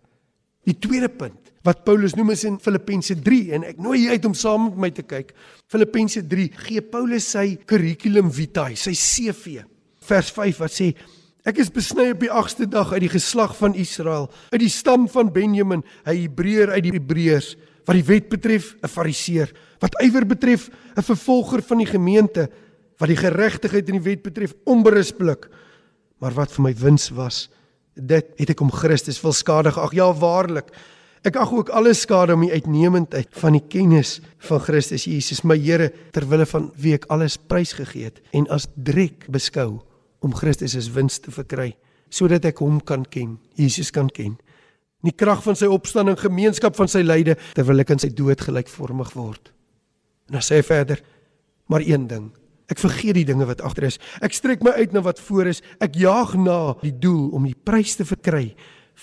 Die 0.68 0.76
tweede 0.76 1.08
punt 1.08 1.40
wat 1.64 1.80
Paulus 1.86 2.12
noem 2.12 2.34
is 2.34 2.44
in 2.44 2.58
Filippense 2.60 3.16
3 3.24 3.54
en 3.56 3.62
ek 3.70 3.78
nooi 3.80 4.02
jy 4.02 4.16
uit 4.18 4.26
om 4.28 4.34
saam 4.36 4.66
met 4.66 4.80
my 4.84 4.90
te 4.92 5.04
kyk. 5.08 5.32
Filippense 5.72 6.20
3 6.28 6.50
gee 6.66 6.84
Paulus 6.84 7.30
sy 7.32 7.54
curriculum 7.64 8.28
vitae, 8.28 8.76
sy 8.76 8.92
CV. 8.92 9.62
Vers 10.04 10.28
5 10.36 10.60
wat 10.60 10.74
sê 10.76 10.92
Ek 11.44 11.58
is 11.60 11.68
besny 11.68 12.06
op 12.14 12.22
die 12.22 12.30
8ste 12.32 12.64
dag 12.72 12.94
uit 12.94 13.02
die 13.04 13.12
geslag 13.12 13.52
van 13.58 13.74
Israel, 13.76 14.30
uit 14.48 14.62
die 14.62 14.72
stam 14.72 15.04
van 15.12 15.28
Benjamin, 15.28 15.82
'n 16.06 16.16
Hebreër 16.16 16.72
uit 16.72 16.84
die 16.86 16.94
Hebreërs, 16.96 17.50
wat 17.84 17.96
die 17.98 18.06
wet 18.06 18.28
betref, 18.28 18.74
'n 18.82 18.88
Fariseer, 18.88 19.52
wat 19.80 19.94
ywer 20.02 20.26
betref, 20.26 20.70
'n 20.96 21.02
vervolger 21.02 21.62
van 21.62 21.78
die 21.78 21.86
gemeente, 21.86 22.48
wat 22.98 23.08
die 23.08 23.16
geregtigheid 23.16 23.88
in 23.88 24.00
die 24.00 24.08
wet 24.10 24.22
betref, 24.22 24.54
onberispelik. 24.64 25.48
Maar 26.20 26.32
wat 26.32 26.52
vir 26.52 26.62
my 26.62 26.74
wins 26.74 27.10
was, 27.10 27.50
dit 27.94 28.26
het 28.36 28.50
ek 28.50 28.60
om 28.60 28.70
Christus 28.70 29.20
wil 29.22 29.32
skadig. 29.32 29.78
Ag 29.78 29.92
ja, 29.92 30.12
waarlik. 30.12 30.70
Ek 31.24 31.36
ag 31.36 31.52
ook 31.52 31.68
alles 31.68 32.02
skade 32.04 32.34
om 32.34 32.42
die 32.44 32.52
uitnemendheid 32.52 33.28
van 33.30 33.52
die 33.56 33.64
kennis 33.68 34.20
van 34.44 34.60
Christus 34.60 35.06
Jesus, 35.08 35.42
my 35.42 35.56
Here, 35.56 35.90
ter 36.12 36.26
wille 36.28 36.44
van 36.46 36.70
wie 36.76 36.92
ek 36.94 37.06
alles 37.08 37.38
prysgegee 37.38 38.04
het 38.04 38.20
en 38.32 38.44
as 38.48 38.68
drek 38.76 39.24
beskou 39.32 39.80
om 40.20 40.34
Christus 40.34 40.76
as 40.76 40.90
wins 40.92 41.18
te 41.18 41.32
verkry 41.32 41.72
sodat 42.14 42.44
ek 42.44 42.60
hom 42.62 42.76
kan 42.84 43.02
ken, 43.10 43.38
Jesus 43.58 43.90
kan 43.90 44.06
ken. 44.12 44.36
Die 45.04 45.12
krag 45.12 45.42
van 45.44 45.58
sy 45.58 45.68
opstanding, 45.70 46.16
gemeenskap 46.20 46.76
van 46.78 46.88
sy 46.90 47.02
lyde 47.04 47.36
terwyl 47.56 47.84
ek 47.84 47.92
in 47.94 48.00
sy 48.02 48.10
dood 48.16 48.40
gelykvormig 48.40 49.12
word. 49.16 49.50
En 50.30 50.38
dan 50.38 50.44
sê 50.44 50.60
hy 50.60 50.64
verder: 50.66 51.02
Maar 51.68 51.84
een 51.84 52.06
ding, 52.08 52.30
ek 52.72 52.80
vergeet 52.80 53.18
die 53.18 53.26
dinge 53.28 53.46
wat 53.48 53.60
agter 53.64 53.90
is. 53.90 54.00
Ek 54.24 54.36
strek 54.36 54.64
my 54.64 54.72
uit 54.80 54.94
na 54.96 55.04
wat 55.04 55.20
voor 55.20 55.52
is. 55.52 55.60
Ek 55.84 55.98
jaag 56.00 56.34
na 56.40 56.76
die 56.80 56.94
doel 56.94 57.28
om 57.36 57.44
die 57.44 57.56
prys 57.56 57.98
te 58.00 58.08
verkry 58.08 58.54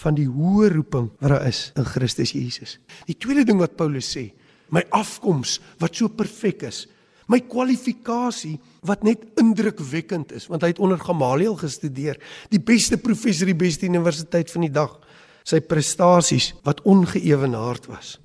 van 0.01 0.15
die 0.17 0.29
hoë 0.29 0.71
roeping 0.73 1.11
wat 1.19 1.35
daar 1.35 1.45
is 1.49 1.69
in 1.77 1.85
Christus 1.85 2.33
Jesus. 2.33 2.77
Die 3.05 3.17
tweede 3.19 3.45
ding 3.45 3.59
wat 3.59 3.77
Paulus 3.77 4.09
sê, 4.15 4.31
my 4.71 4.85
afkoms 4.95 5.59
wat 5.83 5.97
so 5.99 6.09
perfek 6.15 6.63
is, 6.69 6.85
my 7.31 7.39
kwalifikasie 7.47 8.57
wat 8.87 9.05
net 9.07 9.23
indrukwekkend 9.39 10.33
is 10.35 10.47
want 10.51 10.65
hy 10.65 10.71
het 10.73 10.81
onder 10.83 10.99
Gamaliel 10.99 11.55
gestudeer 11.59 12.19
die 12.51 12.59
beste 12.59 12.97
professor 13.01 13.47
die 13.47 13.57
beste 13.57 13.87
universiteit 13.87 14.51
van 14.51 14.65
die 14.65 14.73
dag 14.73 14.97
sy 15.43 15.59
prestasies 15.59 16.51
wat 16.65 16.81
ongeëwenaard 16.87 17.87
was. 17.91 18.19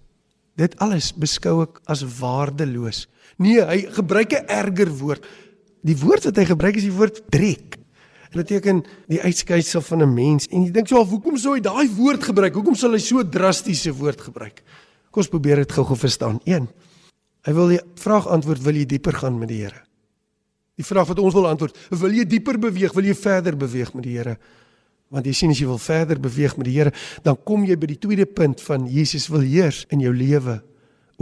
Dit 0.57 0.76
alles 0.81 1.12
beskou 1.12 1.62
ek 1.64 1.81
as 1.90 2.05
waardeloos. 2.20 3.07
Nee 3.38 3.61
hy 3.61 3.87
gebruik 3.92 4.33
'n 4.33 4.48
erger 4.48 4.88
woord. 4.88 5.24
Die 5.85 5.96
woord 5.96 6.24
wat 6.24 6.37
hy 6.37 6.44
gebruik 6.44 6.76
is 6.76 6.88
die 6.88 6.98
woord 6.98 7.22
drek. 7.31 7.76
Dit 8.33 8.42
beteken 8.42 8.85
die 9.09 9.22
uitskeisel 9.22 9.81
van 9.81 10.02
'n 10.02 10.14
mens. 10.14 10.46
En 10.48 10.64
jy 10.64 10.70
dink 10.70 10.88
so 10.88 11.05
hoekom 11.05 11.37
sou 11.37 11.55
hy 11.55 11.61
daai 11.61 11.88
woord 11.88 12.24
gebruik? 12.24 12.55
Hoekom 12.55 12.74
sal 12.74 12.92
hy 12.92 12.98
so 12.98 13.22
drastiese 13.22 13.92
woord 13.92 14.20
gebruik? 14.20 14.62
Kom 15.11 15.22
ons 15.22 15.29
probeer 15.29 15.57
dit 15.57 15.72
gou-gou 15.72 15.96
verstaan. 15.96 16.40
1 16.44 16.68
Hy 17.46 17.52
wil 17.55 17.68
die 17.68 17.81
vraag 17.94 18.26
antwoord, 18.26 18.62
wil 18.66 18.74
jy 18.74 18.87
dieper 18.90 19.14
gaan 19.14 19.38
met 19.38 19.48
die 19.48 19.62
Here? 19.62 19.85
Die 20.76 20.85
vraag 20.85 21.07
wat 21.07 21.20
ons 21.22 21.35
wil 21.37 21.46
antwoord, 21.46 21.76
wil 21.94 22.12
jy 22.12 22.24
dieper 22.26 22.59
beweeg, 22.59 22.92
wil 22.92 23.07
jy 23.07 23.14
verder 23.14 23.57
beweeg 23.57 23.94
met 23.94 24.05
die 24.05 24.16
Here? 24.18 24.35
Want 25.14 25.27
jy 25.27 25.35
sien 25.38 25.53
as 25.55 25.61
jy 25.61 25.69
wil 25.71 25.79
verder 25.79 26.19
beweeg 26.19 26.57
met 26.59 26.66
die 26.66 26.75
Here, 26.75 26.92
dan 27.23 27.38
kom 27.47 27.64
jy 27.64 27.77
by 27.79 27.92
die 27.92 28.01
tweede 28.03 28.27
punt 28.27 28.61
van 28.66 28.88
Jesus 28.90 29.29
wil 29.31 29.45
heers 29.47 29.85
in 29.95 30.03
jou 30.03 30.12
lewe 30.14 30.61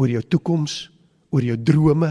oor 0.01 0.11
jou 0.11 0.23
toekoms, 0.23 0.88
oor 1.31 1.44
jou 1.44 1.57
drome, 1.61 2.11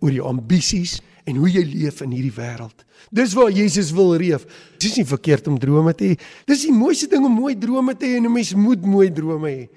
oor 0.00 0.14
jou 0.14 0.28
ambisies 0.30 0.98
en 1.28 1.36
hoe 1.42 1.50
jy 1.50 1.64
leef 1.66 2.00
in 2.04 2.14
hierdie 2.14 2.32
wêreld. 2.32 2.84
Dis 3.14 3.34
waar 3.36 3.50
Jesus 3.52 3.90
wil 3.96 4.14
reef. 4.20 4.46
Dis 4.80 4.96
nie 4.96 5.06
verkeerd 5.08 5.50
om 5.50 5.58
drome 5.60 5.92
te 5.96 6.12
hê. 6.12 6.16
Dis 6.48 6.64
die 6.66 6.74
mooiste 6.74 7.08
ding 7.10 7.26
om 7.26 7.34
mooi 7.34 7.54
drome 7.58 7.94
te 7.98 8.06
hê 8.06 8.16
en 8.16 8.26
'n 8.26 8.32
mens 8.32 8.54
moet 8.54 8.82
mooi 8.82 9.10
drome 9.12 9.48
hê. 9.48 9.68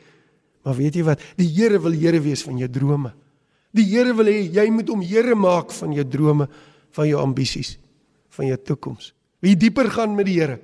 Maar 0.64 0.76
weet 0.76 0.96
jy 0.96 1.04
wat? 1.04 1.20
Die 1.38 1.48
Here 1.48 1.80
wil 1.80 1.92
Here 1.92 2.20
wees 2.20 2.44
van 2.44 2.58
jou 2.58 2.70
drome. 2.70 3.14
Die 3.74 3.84
Here 3.84 4.14
wil 4.14 4.26
hê 4.26 4.54
jy 4.54 4.70
moet 4.70 4.88
hom 4.90 5.02
Here 5.02 5.36
maak 5.36 5.72
van 5.72 5.94
jou 5.94 6.06
drome, 6.08 6.48
van 6.92 7.08
jou 7.08 7.20
ambisies, 7.20 7.78
van 8.30 8.48
jou 8.48 8.58
toekoms. 8.58 9.14
Wie 9.42 9.56
dieper 9.56 9.90
gaan 9.90 10.16
met 10.16 10.26
die 10.26 10.40
Here. 10.40 10.60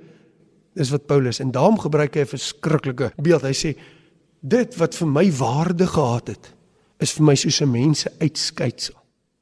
Dis 0.78 0.92
wat 0.94 1.08
Paulus 1.10 1.40
en 1.42 1.50
daarom 1.50 1.78
gebruik 1.82 2.14
hy 2.14 2.22
'n 2.22 2.34
verskriklike 2.36 3.12
beeld. 3.16 3.42
Hy 3.42 3.54
sê 3.54 3.74
dit 4.40 4.76
wat 4.78 4.94
vir 4.94 5.08
my 5.08 5.26
waarde 5.32 5.86
gehad 5.86 6.28
het, 6.28 6.54
is 7.00 7.12
vir 7.12 7.24
my 7.24 7.34
soos 7.34 7.60
'n 7.60 7.70
mens 7.70 8.00
se 8.00 8.10
uitskeitsel. 8.20 8.94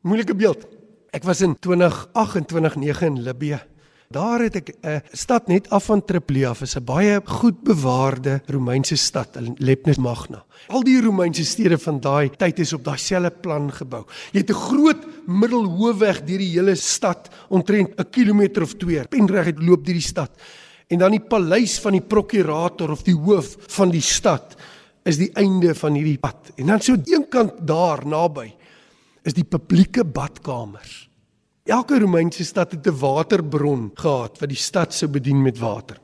Moeilike 0.03 0.35
beeld. 0.35 0.67
Ek 1.13 1.25
was 1.25 1.41
in 1.41 1.57
2028 1.59 2.77
9 2.77 3.07
in 3.07 3.23
Libië. 3.23 3.61
Daar 4.09 4.41
het 4.41 4.55
ek 4.57 4.75
'n 4.83 5.03
stad 5.13 5.49
net 5.49 5.71
af 5.71 5.85
van 5.85 6.05
Tripoli 6.05 6.45
af, 6.45 6.63
is 6.63 6.77
'n 6.77 6.85
baie 6.85 7.21
goed 7.25 7.63
bewaarde 7.63 8.41
Romeinse 8.47 8.97
stad, 8.97 9.29
Lepnis 9.57 9.97
Magna. 9.97 10.45
Al 10.69 10.83
die 10.83 11.01
Romeinse 11.01 11.45
stede 11.45 11.79
van 11.79 12.01
daai 12.01 12.31
tyd 12.31 12.59
is 12.59 12.73
op 12.73 12.85
daai 12.85 12.99
selfe 12.99 13.31
plan 13.31 13.73
gebou. 13.73 14.05
Jy 14.33 14.41
het 14.41 14.51
'n 14.51 14.55
groot 14.55 15.07
middelhoofweg 15.27 16.25
deur 16.25 16.39
die 16.39 16.53
hele 16.59 16.75
stad, 16.75 17.29
omtrent 17.49 17.99
'n 17.99 18.11
kilometer 18.11 18.63
of 18.63 18.75
2, 18.75 19.09
penreguit 19.09 19.63
loop 19.63 19.85
deur 19.85 19.95
die 19.95 20.03
stad. 20.03 20.31
En 20.87 20.99
dan 20.99 21.11
die 21.11 21.23
paleis 21.23 21.79
van 21.83 21.97
die 21.97 22.05
prokurator 22.05 22.93
of 22.95 23.03
die 23.07 23.17
hoof 23.17 23.57
van 23.75 23.91
die 23.91 24.05
stad 24.05 24.55
is 25.07 25.19
die 25.19 25.33
einde 25.39 25.75
van 25.75 25.99
hierdie 25.99 26.19
pad. 26.19 26.53
En 26.57 26.71
dan 26.71 26.81
so 26.81 26.95
aan 26.95 27.03
een 27.11 27.29
kant 27.31 27.59
daar 27.67 28.07
naby 28.07 28.53
is 29.27 29.35
die 29.35 29.45
publieke 29.45 30.05
badkamers. 30.05 31.07
Elke 31.67 31.99
Romeinse 31.99 32.45
stad 32.45 32.71
het 32.71 32.87
'n 32.87 32.99
waterbron 32.99 33.91
gehad 33.95 34.39
wat 34.39 34.49
die 34.49 34.59
stad 34.59 34.95
sou 34.95 35.11
bedien 35.11 35.43
met 35.43 35.59
water. 35.59 35.99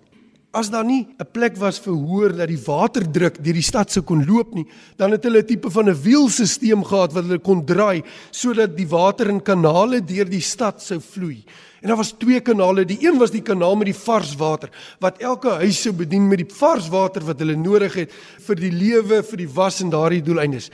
As 0.53 0.69
daar 0.69 0.85
nie 0.85 1.09
'n 1.19 1.27
plek 1.33 1.57
was 1.57 1.79
vir 1.81 1.95
hoor 1.95 2.37
dat 2.37 2.49
die 2.49 2.61
waterdruk 2.61 3.43
deur 3.43 3.55
die 3.55 3.63
stad 3.63 3.91
sou 3.91 4.03
kon 4.03 4.25
loop 4.27 4.53
nie, 4.55 4.67
dan 4.99 5.11
het 5.11 5.25
hulle 5.25 5.39
'n 5.39 5.47
tipe 5.47 5.71
van 5.71 5.89
'n 5.89 6.03
wielstelsel 6.03 6.85
gehad 6.85 7.13
wat 7.13 7.25
hulle 7.25 7.39
kon 7.39 7.65
draai 7.65 8.03
sodat 8.31 8.77
die 8.77 8.87
water 8.87 9.31
in 9.31 9.41
kanale 9.41 10.05
deur 10.05 10.29
die 10.29 10.41
stad 10.41 10.83
sou 10.83 11.01
vloei. 11.01 11.43
En 11.81 11.89
daar 11.89 11.97
was 11.97 12.13
twee 12.13 12.41
kanale. 12.41 12.85
Die 12.85 12.99
een 13.01 13.19
was 13.19 13.31
die 13.31 13.43
kanaal 13.43 13.77
met 13.77 13.87
die 13.87 13.95
vars 14.05 14.37
water 14.37 14.71
wat 15.01 15.19
elke 15.19 15.49
huis 15.49 15.83
sou 15.83 15.93
bedien 15.93 16.29
met 16.29 16.39
die 16.39 16.55
vars 16.55 16.89
water 16.89 17.25
wat 17.25 17.39
hulle 17.39 17.57
nodig 17.57 17.95
het 17.95 18.13
vir 18.47 18.57
die 18.57 18.71
lewe, 18.71 19.23
vir 19.23 19.37
die 19.37 19.49
was 19.49 19.81
en 19.81 19.91
daardie 19.91 20.23
doeleindes. 20.23 20.71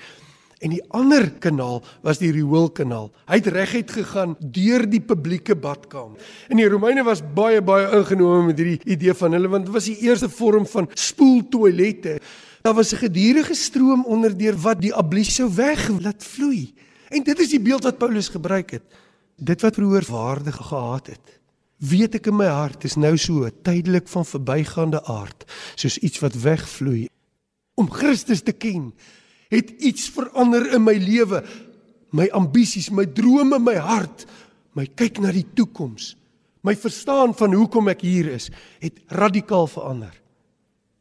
En 0.59 0.73
die 0.75 0.83
ander 0.91 1.29
kanaal 1.39 1.83
was 2.03 2.19
die 2.19 2.33
rioolkanaal. 2.35 3.13
Hy 3.31 3.39
het 3.39 3.51
reguit 3.55 3.93
gegaan 3.95 4.35
deur 4.41 4.83
die 4.91 5.01
publieke 5.01 5.55
badkamer. 5.55 6.19
En 6.51 6.59
die 6.59 6.67
Romeine 6.69 7.05
was 7.07 7.23
baie 7.23 7.63
baie 7.63 7.87
ingenome 8.01 8.51
met 8.51 8.59
hierdie 8.59 8.95
idee 8.97 9.15
van 9.15 9.37
hulle 9.37 9.51
want 9.53 9.69
dit 9.69 9.75
was 9.75 9.87
die 9.87 9.99
eerste 10.09 10.29
vorm 10.29 10.67
van 10.67 10.91
spoeltoilette. 10.95 12.19
Daar 12.67 12.75
was 12.75 12.93
'n 12.93 13.07
gedurende 13.07 13.55
stroom 13.55 14.05
onderdeur 14.05 14.57
wat 14.59 14.81
die 14.81 14.95
ablis 14.95 15.35
sou 15.35 15.49
weg 15.55 15.89
laat 16.01 16.25
vloei. 16.25 16.75
En 17.09 17.23
dit 17.23 17.39
is 17.39 17.51
die 17.51 17.61
beeld 17.61 17.85
wat 17.85 17.99
Paulus 17.99 18.29
gebruik 18.29 18.71
het. 18.71 18.83
Dit 19.37 19.61
wat 19.63 19.75
vroeër 19.75 20.05
waarde 20.11 20.53
gehad 20.53 21.07
het, 21.07 21.41
weet 21.77 22.15
ek 22.15 22.27
in 22.27 22.37
my 22.37 22.47
hart 22.51 22.85
is 22.85 22.97
nou 22.97 23.17
so 23.17 23.49
tydelik 23.63 24.09
van 24.09 24.27
verbygaande 24.27 25.05
aard, 25.05 25.47
soos 25.75 25.99
iets 25.99 26.19
wat 26.19 26.35
wegvloei. 26.35 27.07
Om 27.75 27.91
Christus 27.91 28.43
te 28.43 28.53
ken, 28.53 28.93
het 29.53 29.71
iets 29.79 30.09
verander 30.15 30.67
in 30.77 30.85
my 30.85 30.97
lewe. 31.01 31.43
My 32.11 32.29
ambisies, 32.33 32.91
my 32.91 33.05
drome, 33.05 33.59
my 33.61 33.77
hart, 33.77 34.25
my 34.77 34.87
kyk 34.87 35.21
na 35.21 35.33
die 35.35 35.47
toekoms, 35.57 36.15
my 36.65 36.75
verstaan 36.77 37.35
van 37.37 37.55
hoekom 37.57 37.91
ek 37.93 38.05
hier 38.07 38.31
is, 38.33 38.49
het 38.83 39.01
radikaal 39.13 39.69
verander. 39.71 40.15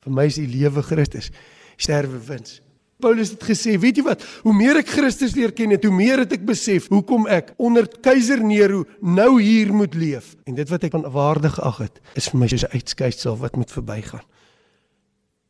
Vir 0.04 0.16
my 0.16 0.28
is 0.28 0.40
die 0.40 0.50
lewe 0.52 0.84
Christus, 0.84 1.32
sterwe 1.80 2.20
wins. 2.28 2.60
Paulus 2.98 3.30
het 3.30 3.44
gesê, 3.46 3.76
weet 3.78 4.00
jy 4.00 4.04
wat? 4.08 4.24
Hoe 4.42 4.54
meer 4.58 4.80
ek 4.80 4.90
Christus 4.90 5.36
leer 5.38 5.52
ken, 5.54 5.76
het, 5.76 5.84
hoe 5.86 5.94
meer 5.94 6.24
het 6.24 6.32
ek 6.34 6.48
besef 6.48 6.88
hoekom 6.90 7.28
ek 7.30 7.52
onder 7.62 7.86
keiser 8.02 8.42
Nero 8.42 8.86
nou 9.06 9.36
hier 9.38 9.70
moet 9.70 9.94
leef. 9.94 10.34
En 10.50 10.58
dit 10.58 10.72
wat 10.72 10.88
ek 10.88 10.96
van 10.98 11.06
waarde 11.14 11.52
geag 11.54 11.84
het, 11.84 12.02
is 12.18 12.32
vir 12.32 12.42
my 12.42 12.50
soos 12.50 12.66
'n 12.66 12.74
uitskeisel 12.74 13.38
wat 13.38 13.56
moet 13.56 13.72
verbygaan. 13.72 14.26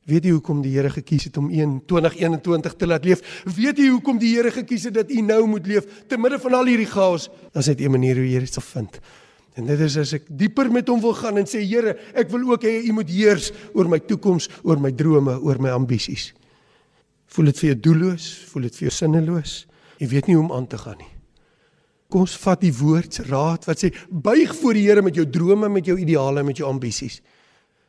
Weet 0.08 0.24
jy 0.24 0.32
hoekom 0.38 0.62
die 0.64 0.72
Here 0.78 0.90
gekies 0.94 1.26
het 1.28 1.38
om 1.40 1.50
1 1.52 1.82
2021 1.90 2.76
te 2.80 2.88
laat 2.88 3.06
leef? 3.06 3.24
Weet 3.58 3.82
jy 3.82 3.90
hoekom 3.92 4.20
die 4.22 4.32
Here 4.38 4.54
gekies 4.56 4.86
het 4.88 4.96
dat 4.96 5.12
u 5.12 5.22
nou 5.22 5.42
moet 5.52 5.68
leef 5.68 5.88
te 6.08 6.20
midde 6.20 6.40
van 6.40 6.56
al 6.56 6.70
hierdie 6.72 6.88
chaos? 6.88 7.28
Dan 7.52 7.60
is 7.60 7.68
dit 7.74 7.82
'n 7.82 7.92
manier 7.92 8.16
hoe 8.16 8.30
jy 8.30 8.40
dit 8.40 8.54
sal 8.54 8.64
vind. 8.64 9.00
En 9.56 9.66
dit 9.66 9.80
is 9.80 9.98
as 9.98 10.14
ek 10.14 10.24
dieper 10.30 10.72
met 10.72 10.88
hom 10.88 11.02
wil 11.02 11.14
gaan 11.14 11.38
en 11.38 11.46
sê 11.46 11.60
Here, 11.60 11.98
ek 12.14 12.30
wil 12.30 12.52
ook 12.52 12.64
hê 12.64 12.88
u 12.88 12.92
moet 12.94 13.10
heers 13.10 13.52
oor 13.74 13.90
my 13.90 14.00
toekoms, 14.00 14.50
oor 14.64 14.80
my 14.80 14.92
drome, 14.92 15.40
oor 15.42 15.60
my 15.60 15.70
ambisies. 15.70 16.34
Voel 17.28 17.46
dit 17.46 17.60
vir 17.60 17.70
jou 17.70 17.80
doelloos? 17.80 18.46
Voel 18.52 18.62
dit 18.62 18.76
vir 18.76 18.88
jou 18.88 18.92
sinneloos? 18.92 19.68
Jy 20.00 20.08
weet 20.08 20.28
nie 20.28 20.36
hoe 20.36 20.46
om 20.46 20.52
aan 20.52 20.68
te 20.68 20.78
gaan 20.78 20.98
nie. 20.98 21.12
Kom 22.08 22.22
ons 22.22 22.38
vat 22.38 22.62
die 22.62 22.72
woord 22.72 23.14
se 23.14 23.24
raad 23.24 23.66
wat 23.66 23.84
sê 23.84 23.92
buig 24.10 24.56
voor 24.56 24.74
die 24.74 24.88
Here 24.88 25.02
met 25.02 25.16
jou 25.16 25.26
drome, 25.26 25.68
met 25.70 25.86
jou 25.86 25.98
ideale, 26.00 26.44
met 26.44 26.58
jou 26.58 26.70
ambisies. 26.70 27.22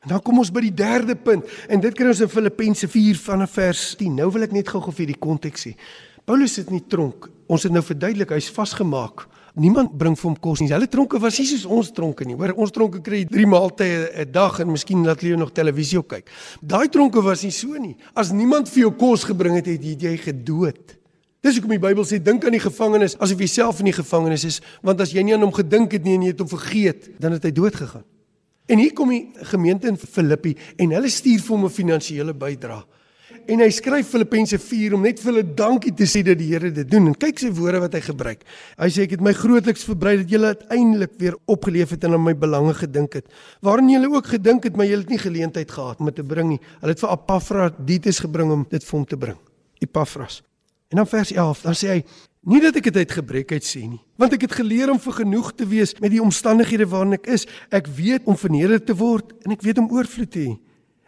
En 0.05 0.15
dan 0.15 0.23
kom 0.23 0.39
ons 0.39 0.53
by 0.55 0.61
die 0.61 0.75
derde 0.75 1.17
punt 1.17 1.45
en 1.69 1.81
dit 1.81 1.95
kry 1.95 2.07
ons 2.13 2.21
in 2.21 2.31
Filippense 2.31 2.89
4 2.89 3.19
vanaf 3.19 3.57
vers 3.59 3.97
10. 3.99 4.15
Nou 4.15 4.31
wil 4.31 4.47
ek 4.47 4.55
net 4.55 4.69
gou-gou 4.69 4.95
vir 4.95 5.11
die 5.11 5.19
konteks 5.19 5.67
sê. 5.67 5.75
Paulus 6.25 6.55
sit 6.59 6.69
in 6.69 6.79
die 6.79 6.89
tronk. 6.89 7.31
Ons 7.49 7.65
het 7.65 7.73
nou 7.73 7.83
verduidelik 7.83 8.31
hy's 8.37 8.51
vasgemaak 8.53 9.27
niemand 9.59 9.95
bring 9.99 10.17
vir 10.19 10.31
hom 10.31 10.37
kos 10.41 10.63
nie. 10.63 10.71
Hulle 10.73 10.89
tronke 10.91 11.21
was 11.23 11.39
nie 11.41 11.47
soos 11.51 11.67
ons 11.79 11.91
tronke 11.95 12.27
nie. 12.27 12.37
Hoor, 12.39 12.55
ons 12.63 12.75
tronke 12.75 13.01
kry 13.05 13.25
3 13.29 13.47
maaltye 13.51 14.11
'n 14.25 14.33
dag 14.33 14.61
en 14.61 14.73
miskien 14.73 15.05
laat 15.05 15.21
hulle 15.21 15.37
nog 15.37 15.53
televisie 15.53 16.03
kyk. 16.03 16.31
Daai 16.63 16.89
tronke 16.89 17.23
was 17.23 17.43
nie 17.43 17.51
so 17.51 17.75
nie. 17.79 17.97
As 18.15 18.31
niemand 18.31 18.69
vir 18.69 18.83
jou 18.83 18.93
kos 18.93 19.25
gebring 19.25 19.57
het, 19.57 19.67
het 19.67 20.03
jy 20.03 20.17
gedood. 20.17 20.97
Dis 21.41 21.55
hoekom 21.55 21.71
die 21.71 21.79
Bybel 21.79 22.05
sê 22.05 22.23
dink 22.23 22.45
aan 22.45 22.53
die 22.53 22.61
gevangenes 22.61 23.17
asof 23.19 23.39
jy 23.39 23.47
self 23.47 23.79
in 23.79 23.87
die 23.87 23.93
gevangenis 23.93 24.45
is, 24.45 24.61
want 24.83 25.01
as 25.01 25.13
jy 25.13 25.23
nie 25.23 25.35
aan 25.35 25.43
hom 25.43 25.53
gedink 25.53 25.93
het 25.93 26.05
nie 26.05 26.15
en 26.15 26.23
jy 26.23 26.29
het 26.29 26.41
hom 26.41 26.49
vergeet, 26.49 27.21
dan 27.21 27.33
het 27.33 27.45
hy 27.45 27.51
dood 27.51 27.75
gegaan. 27.75 28.05
En 28.69 28.79
hier 28.79 28.93
kom 28.93 29.09
die 29.09 29.25
gemeente 29.49 29.89
in 29.89 29.97
Filippi 29.97 30.53
en 30.77 30.93
hulle 30.93 31.09
stuur 31.09 31.41
vir 31.41 31.57
hom 31.57 31.65
'n 31.65 31.73
finansiële 31.73 32.35
bydrae. 32.35 32.85
En 33.49 33.61
hy 33.61 33.69
skryf 33.73 34.11
Filippense 34.13 34.59
4 34.61 34.95
om 34.95 35.03
net 35.03 35.21
vir 35.21 35.31
hulle 35.33 35.55
dankie 35.57 35.93
te 35.97 36.05
sê 36.05 36.21
dat 36.23 36.37
die 36.37 36.51
Here 36.51 36.71
dit 36.71 36.91
doen. 36.91 37.07
En 37.07 37.15
kyk 37.15 37.39
sy 37.39 37.49
woorde 37.57 37.81
wat 37.81 37.95
hy 37.97 38.01
gebruik. 38.05 38.43
Hy 38.77 38.89
sê 38.93 39.07
ek 39.07 39.15
het 39.17 39.21
my 39.25 39.33
grootliks 39.33 39.87
verbrei 39.89 40.19
dat 40.21 40.29
julle 40.29 40.51
uiteindelik 40.53 41.15
weer 41.17 41.37
opgeleef 41.47 41.91
het 41.91 42.05
en 42.05 42.13
aan 42.13 42.25
my 42.25 42.35
belange 42.35 42.75
gedink 42.75 43.15
het. 43.15 43.25
Waarin 43.65 43.89
julle 43.89 44.11
ook 44.13 44.27
gedink 44.27 44.65
het, 44.65 44.77
maar 44.77 44.87
julle 44.87 45.01
het 45.01 45.09
nie 45.09 45.19
geleentheid 45.19 45.71
gehad 45.71 45.99
om 45.99 46.07
dit 46.07 46.15
te 46.15 46.25
bring 46.25 46.49
nie. 46.49 46.61
Hulle 46.81 46.93
het 46.93 47.01
vir 47.01 47.11
Epafroditus 47.11 48.21
gebring 48.21 48.53
om 48.53 48.67
dit 48.69 48.85
vir 48.85 48.99
hom 48.99 49.07
te 49.07 49.17
bring. 49.17 49.39
Epafras. 49.81 50.43
En 50.89 50.97
dan 50.97 51.07
vers 51.07 51.33
11, 51.33 51.63
dan 51.63 51.77
sê 51.77 51.89
hy 51.89 52.05
Nie 52.49 52.63
dat 52.65 52.77
ek 52.81 52.89
dit 52.89 52.97
uit 52.97 53.13
gebrekheid 53.13 53.65
sê 53.65 53.83
nie, 53.85 54.01
want 54.17 54.33
ek 54.33 54.47
het 54.47 54.55
geleer 54.57 54.89
om 54.89 55.01
vergenoeg 55.01 55.53
te 55.53 55.67
wees 55.69 55.93
met 56.01 56.11
die 56.11 56.23
omstandighede 56.23 56.87
waarin 56.89 57.19
ek 57.19 57.27
is. 57.29 57.45
Ek 57.69 57.87
weet 57.87 58.25
om 58.25 58.39
verneder 58.41 58.81
te 58.81 58.97
word 58.97 59.35
en 59.45 59.53
ek 59.53 59.63
weet 59.67 59.79
om 59.79 59.91
oorvloed 59.93 60.31
te 60.33 60.47
hê. 60.47 60.55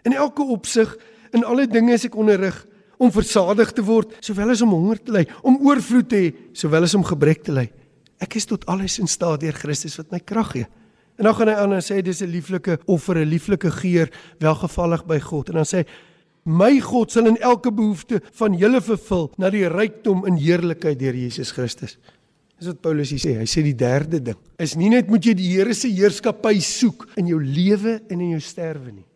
In 0.05 0.13
elke 0.13 0.45
opsig 0.45 0.93
In 1.31 1.47
alle 1.47 1.67
dinge 1.71 1.95
is 1.95 2.07
ek 2.09 2.17
onderrig 2.19 2.57
om 3.01 3.13
versadig 3.15 3.71
te 3.73 3.85
word, 3.87 4.13
sowel 4.25 4.53
as 4.53 4.63
om 4.65 4.75
honger 4.75 4.99
te 5.01 5.15
ly, 5.15 5.23
om 5.47 5.61
oorvloed 5.65 6.09
te 6.11 6.19
hê, 6.19 6.33
sowel 6.59 6.85
as 6.89 6.97
om 6.99 7.07
gebrek 7.07 7.45
te 7.47 7.55
ly. 7.55 7.69
Ek 8.21 8.37
is 8.37 8.49
tot 8.51 8.67
alles 8.69 8.99
in 9.01 9.09
staat 9.09 9.41
deur 9.45 9.57
Christus 9.57 9.97
wat 10.01 10.11
my 10.13 10.21
krag 10.21 10.51
gee. 10.57 10.69
En 11.21 11.29
dan 11.29 11.37
gaan 11.37 11.53
hy 11.53 11.57
aan 11.63 11.77
en 11.77 11.85
sê 11.85 12.01
dis 12.03 12.23
'n 12.23 12.29
lieflike 12.33 12.79
offer, 12.87 13.17
'n 13.17 13.29
lieflike 13.29 13.71
geur, 13.71 14.11
welgevallig 14.41 15.07
by 15.07 15.19
God. 15.21 15.49
En 15.49 15.55
dan 15.55 15.65
sê 15.65 15.79
hy 15.79 15.87
my 16.51 16.79
God 16.83 17.13
sal 17.13 17.29
in 17.31 17.39
elke 17.39 17.73
behoefte 17.75 18.21
van 18.39 18.57
julle 18.59 18.81
vervul 18.85 19.29
na 19.39 19.51
die 19.53 19.67
rykdom 19.71 20.25
in 20.29 20.39
heerlikheid 20.41 20.99
deur 21.01 21.17
Jesus 21.17 21.53
Christus. 21.55 21.97
Dis 22.61 22.69
wat 22.69 22.81
Paulus 22.85 23.13
hier 23.15 23.23
sê. 23.23 23.37
Hy 23.41 23.47
sê 23.49 23.63
die 23.65 23.77
derde 23.77 24.21
ding 24.21 24.41
is 24.61 24.75
nie 24.77 24.91
net 24.93 25.09
moet 25.09 25.25
jy 25.25 25.37
die 25.39 25.53
Here 25.55 25.75
se 25.77 25.89
heerskappy 25.89 26.59
soek 26.65 27.07
in 27.21 27.31
jou 27.31 27.39
lewe 27.41 28.01
en 28.11 28.19
in 28.19 28.35
jou 28.35 28.43
sterwe 28.45 28.93
nie. 28.93 29.07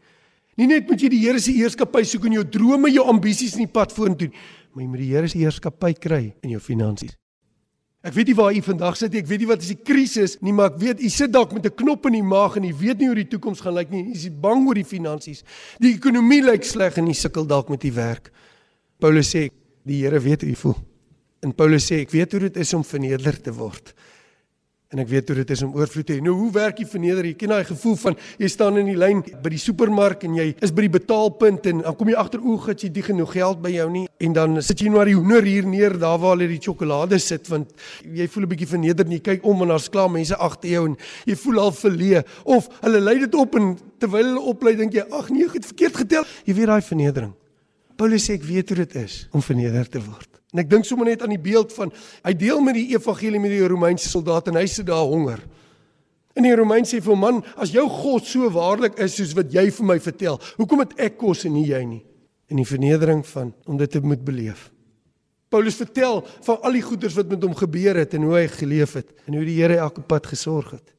Nie 0.57 0.71
net 0.71 0.89
moet 0.89 1.03
jy 1.03 1.11
die 1.13 1.25
Here 1.27 1.43
se 1.43 1.53
heerskappy 1.53 2.05
soek 2.09 2.31
in 2.31 2.39
jou 2.39 2.47
drome, 2.47 2.93
jou 2.95 3.05
ambisies 3.11 3.59
in 3.59 3.67
die 3.67 3.75
pad 3.75 3.93
vorentoe, 3.93 4.31
maar 4.73 4.85
jy 4.85 4.89
moet 4.89 5.03
die 5.03 5.11
Here 5.13 5.29
se 5.29 5.43
heerskappy 5.43 5.93
kry 5.99 6.23
in 6.45 6.55
jou 6.55 6.63
finansies. 6.63 7.19
Ek 8.05 8.13
weet 8.13 8.29
nie 8.29 8.37
waar 8.37 8.53
u 8.53 8.61
vandag 8.61 8.99
sit 9.01 9.15
nie, 9.15 9.23
ek 9.25 9.29
weet 9.31 9.41
nie 9.41 9.49
wat 9.49 9.63
is 9.65 9.71
die 9.73 9.81
krisis 9.81 10.35
nie, 10.45 10.53
maar 10.53 10.75
ek 10.75 10.81
weet 10.83 11.01
u 11.01 11.09
sit 11.09 11.33
dalk 11.33 11.55
met 11.57 11.65
'n 11.65 11.73
knop 11.73 12.05
in 12.07 12.19
die 12.19 12.23
maag 12.23 12.57
en 12.57 12.65
u 12.69 12.73
weet 12.77 12.99
nie 13.01 13.07
hoe 13.09 13.17
die 13.17 13.29
toekoms 13.33 13.61
gaan 13.65 13.75
lyk 13.75 13.91
nie. 13.91 14.05
U 14.05 14.13
is 14.13 14.29
bang 14.29 14.67
oor 14.69 14.75
die 14.75 14.85
finansies. 14.85 15.43
Die 15.81 15.95
ekonomie 15.95 16.43
lyk 16.43 16.65
sleg 16.65 16.99
en 16.99 17.09
u 17.09 17.15
sukkel 17.15 17.47
dalk 17.47 17.69
met 17.69 17.85
u 17.85 17.93
werk. 17.93 18.31
Paulus 19.01 19.35
sê 19.35 19.49
die 19.85 20.05
Here 20.05 20.21
weet 20.21 20.43
hoe 20.43 20.51
u 20.51 20.55
voel. 20.55 20.77
En 21.41 21.55
Paulus 21.55 21.91
sê 21.91 22.01
ek 22.01 22.11
weet 22.11 22.33
hoe 22.33 22.41
dit 22.41 22.57
is 22.57 22.75
om 22.75 22.85
verneder 22.85 23.41
te 23.41 23.53
word. 23.53 23.95
En 24.95 25.03
ek 25.03 25.09
weet 25.11 25.31
hoe 25.31 25.41
dit 25.41 25.51
is 25.51 25.63
om 25.67 25.73
oorvloed 25.75 26.07
te 26.07 26.15
hê. 26.15 26.23
Nou 26.23 26.37
hoe 26.39 26.53
werk 26.55 26.77
die 26.79 26.87
verneder? 26.87 27.27
Jy 27.27 27.35
ken 27.39 27.51
daai 27.51 27.65
gevoel 27.67 27.97
van 27.99 28.19
jy 28.39 28.49
staan 28.53 28.79
in 28.79 28.87
die 28.93 28.99
lyn 28.99 29.25
by 29.43 29.51
die 29.51 29.59
supermark 29.59 30.23
en 30.29 30.37
jy 30.39 30.53
is 30.63 30.71
by 30.71 30.85
die 30.87 30.93
betaalpunt 30.95 31.67
en 31.67 31.81
dan 31.83 31.97
kom 31.99 32.13
jy 32.13 32.19
agter 32.21 32.45
oë 32.45 32.69
dat 32.69 32.85
jy 32.85 32.91
nie 32.95 33.03
genoeg 33.09 33.33
geld 33.35 33.63
by 33.65 33.73
jou 33.75 33.89
nie 33.91 34.05
en 34.23 34.37
dan 34.37 34.61
sit 34.63 34.85
jy 34.85 34.93
nou 34.95 35.03
hoender 35.03 35.43
hier 35.43 35.67
neer 35.67 35.97
daar 35.99 36.21
waar 36.23 36.37
hulle 36.37 36.47
die 36.53 36.61
sjokolade 36.63 37.19
sit 37.19 37.49
want 37.51 37.73
jy 38.07 38.29
voel 38.31 38.45
'n 38.45 38.53
bietjie 38.53 38.71
verneder 38.71 39.05
en 39.05 39.13
jy 39.13 39.21
kyk 39.21 39.45
om 39.45 39.63
en 39.63 39.75
daar's 39.75 39.91
klaar 39.91 40.11
mense 40.11 40.37
agter 40.37 40.71
jou 40.71 40.85
en 40.87 40.97
jy 41.27 41.35
voel 41.35 41.59
al 41.59 41.73
verleë 41.73 42.23
of 42.45 42.69
hulle 42.83 43.01
lei 43.01 43.19
dit 43.19 43.35
op 43.35 43.55
en 43.55 43.77
terwyl 43.99 44.25
hulle 44.25 44.41
oplei 44.41 44.77
dink 44.77 44.95
jy 44.95 45.05
ag 45.11 45.31
nee 45.31 45.45
ek 45.45 45.55
het 45.55 45.67
verkeerd 45.67 45.97
getel. 45.97 46.25
Jy 46.47 46.55
weet 46.55 46.67
daai 46.67 46.83
vernedering. 46.83 47.35
Paulus 47.97 48.27
sê 48.27 48.35
ek 48.35 48.47
weet 48.47 48.69
hoe 48.69 48.77
dit 48.85 48.95
is 48.95 49.29
om 49.33 49.43
verneder 49.43 49.89
te 49.89 49.99
word. 49.99 50.34
En 50.55 50.63
ek 50.63 50.71
dink 50.71 50.87
sommer 50.87 51.11
net 51.11 51.25
aan 51.27 51.35
die 51.35 51.43
beeld 51.43 51.75
van 51.75 51.91
hy 52.23 52.33
deel 52.39 52.63
met 52.63 52.79
die 52.79 52.93
evangelie 52.95 53.43
met 53.43 53.51
die 53.51 53.67
Romeinse 53.67 54.09
soldaat 54.09 54.53
en 54.53 54.61
hy 54.61 54.69
sit 54.71 54.87
daar 54.87 55.03
honger. 55.11 55.43
En 56.35 56.47
die 56.47 56.55
Romein 56.59 56.87
sê 56.87 56.99
vir 57.03 57.19
man, 57.19 57.41
as 57.63 57.73
jou 57.75 57.85
God 57.91 58.27
so 58.27 58.49
waarlik 58.55 58.99
is 59.03 59.15
soos 59.19 59.35
wat 59.39 59.53
jy 59.55 59.69
vir 59.75 59.87
my 59.87 59.99
vertel, 60.03 60.41
hoekom 60.59 60.83
het 60.83 60.97
ek 61.07 61.19
kos 61.21 61.45
en 61.47 61.55
nie 61.55 61.69
jy 61.69 61.83
nie? 61.87 62.01
In 62.51 62.59
die 62.59 62.67
vernedering 62.67 63.23
van 63.29 63.53
om 63.71 63.79
dit 63.79 63.91
te 63.91 64.03
moet 64.03 64.23
beleef. 64.27 64.69
Paulus 65.55 65.79
vertel 65.79 66.25
van 66.43 66.65
al 66.67 66.75
die 66.75 66.83
goeders 66.83 67.15
wat 67.15 67.31
met 67.31 67.47
hom 67.47 67.55
gebeur 67.55 68.01
het 68.03 68.17
en 68.19 68.27
hoe 68.27 68.35
hy 68.41 68.49
geleef 68.51 68.97
het 68.99 69.13
en 69.29 69.39
hoe 69.39 69.45
die 69.47 69.61
Here 69.61 69.79
elke 69.79 70.03
pad 70.03 70.27
gesorg 70.27 70.73
het. 70.75 70.91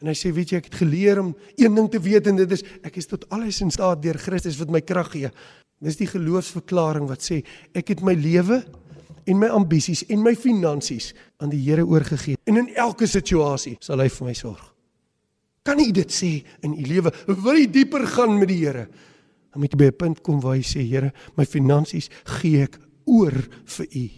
En 0.00 0.08
hy 0.08 0.16
sê, 0.16 0.30
weet 0.32 0.52
jy, 0.52 0.60
ek 0.60 0.68
het 0.68 0.78
geleer 0.80 1.20
om 1.20 1.32
een 1.60 1.74
ding 1.76 1.88
te 1.92 2.00
weet 2.00 2.28
en 2.28 2.38
dit 2.40 2.52
is 2.56 2.64
ek 2.84 2.96
is 3.00 3.08
tot 3.08 3.24
alles 3.32 3.60
in 3.64 3.72
staat 3.72 4.00
deur 4.04 4.16
Christus 4.20 4.60
wat 4.60 4.72
my 4.72 4.80
krag 4.84 5.10
gee. 5.12 5.32
Dis 5.80 5.96
die 5.96 6.08
geloofsverklaring 6.10 7.08
wat 7.08 7.24
sê 7.24 7.40
ek 7.76 7.94
het 7.94 8.02
my 8.04 8.12
lewe 8.12 8.60
en 9.26 9.38
my 9.40 9.48
ambisies 9.52 10.02
en 10.12 10.20
my 10.24 10.34
finansies 10.36 11.12
aan 11.40 11.52
die 11.52 11.62
Here 11.64 11.86
oorgegee. 11.86 12.36
En 12.44 12.60
in 12.60 12.68
elke 12.76 13.08
situasie 13.08 13.76
sal 13.80 14.02
hy 14.02 14.08
vir 14.12 14.28
my 14.28 14.34
sorg. 14.36 14.66
Kan 15.64 15.80
jy 15.80 15.90
dit 15.92 16.12
sê 16.12 16.30
in 16.64 16.74
u 16.76 16.84
lewe? 16.88 17.12
Wil 17.28 17.62
jy 17.62 17.68
dieper 17.72 18.06
gaan 18.08 18.38
met 18.38 18.48
die 18.52 18.60
Here? 18.62 18.86
Dan 19.50 19.62
moet 19.62 19.72
jy 19.72 19.78
by 19.78 19.88
'n 19.90 19.98
punt 19.98 20.22
kom 20.22 20.40
waar 20.40 20.56
jy 20.56 20.62
sê, 20.62 20.82
Here, 20.86 21.12
my 21.36 21.44
finansies 21.44 22.08
gee 22.24 22.62
ek 22.62 22.78
oor 23.06 23.34
vir 23.66 23.86
u. 23.90 24.08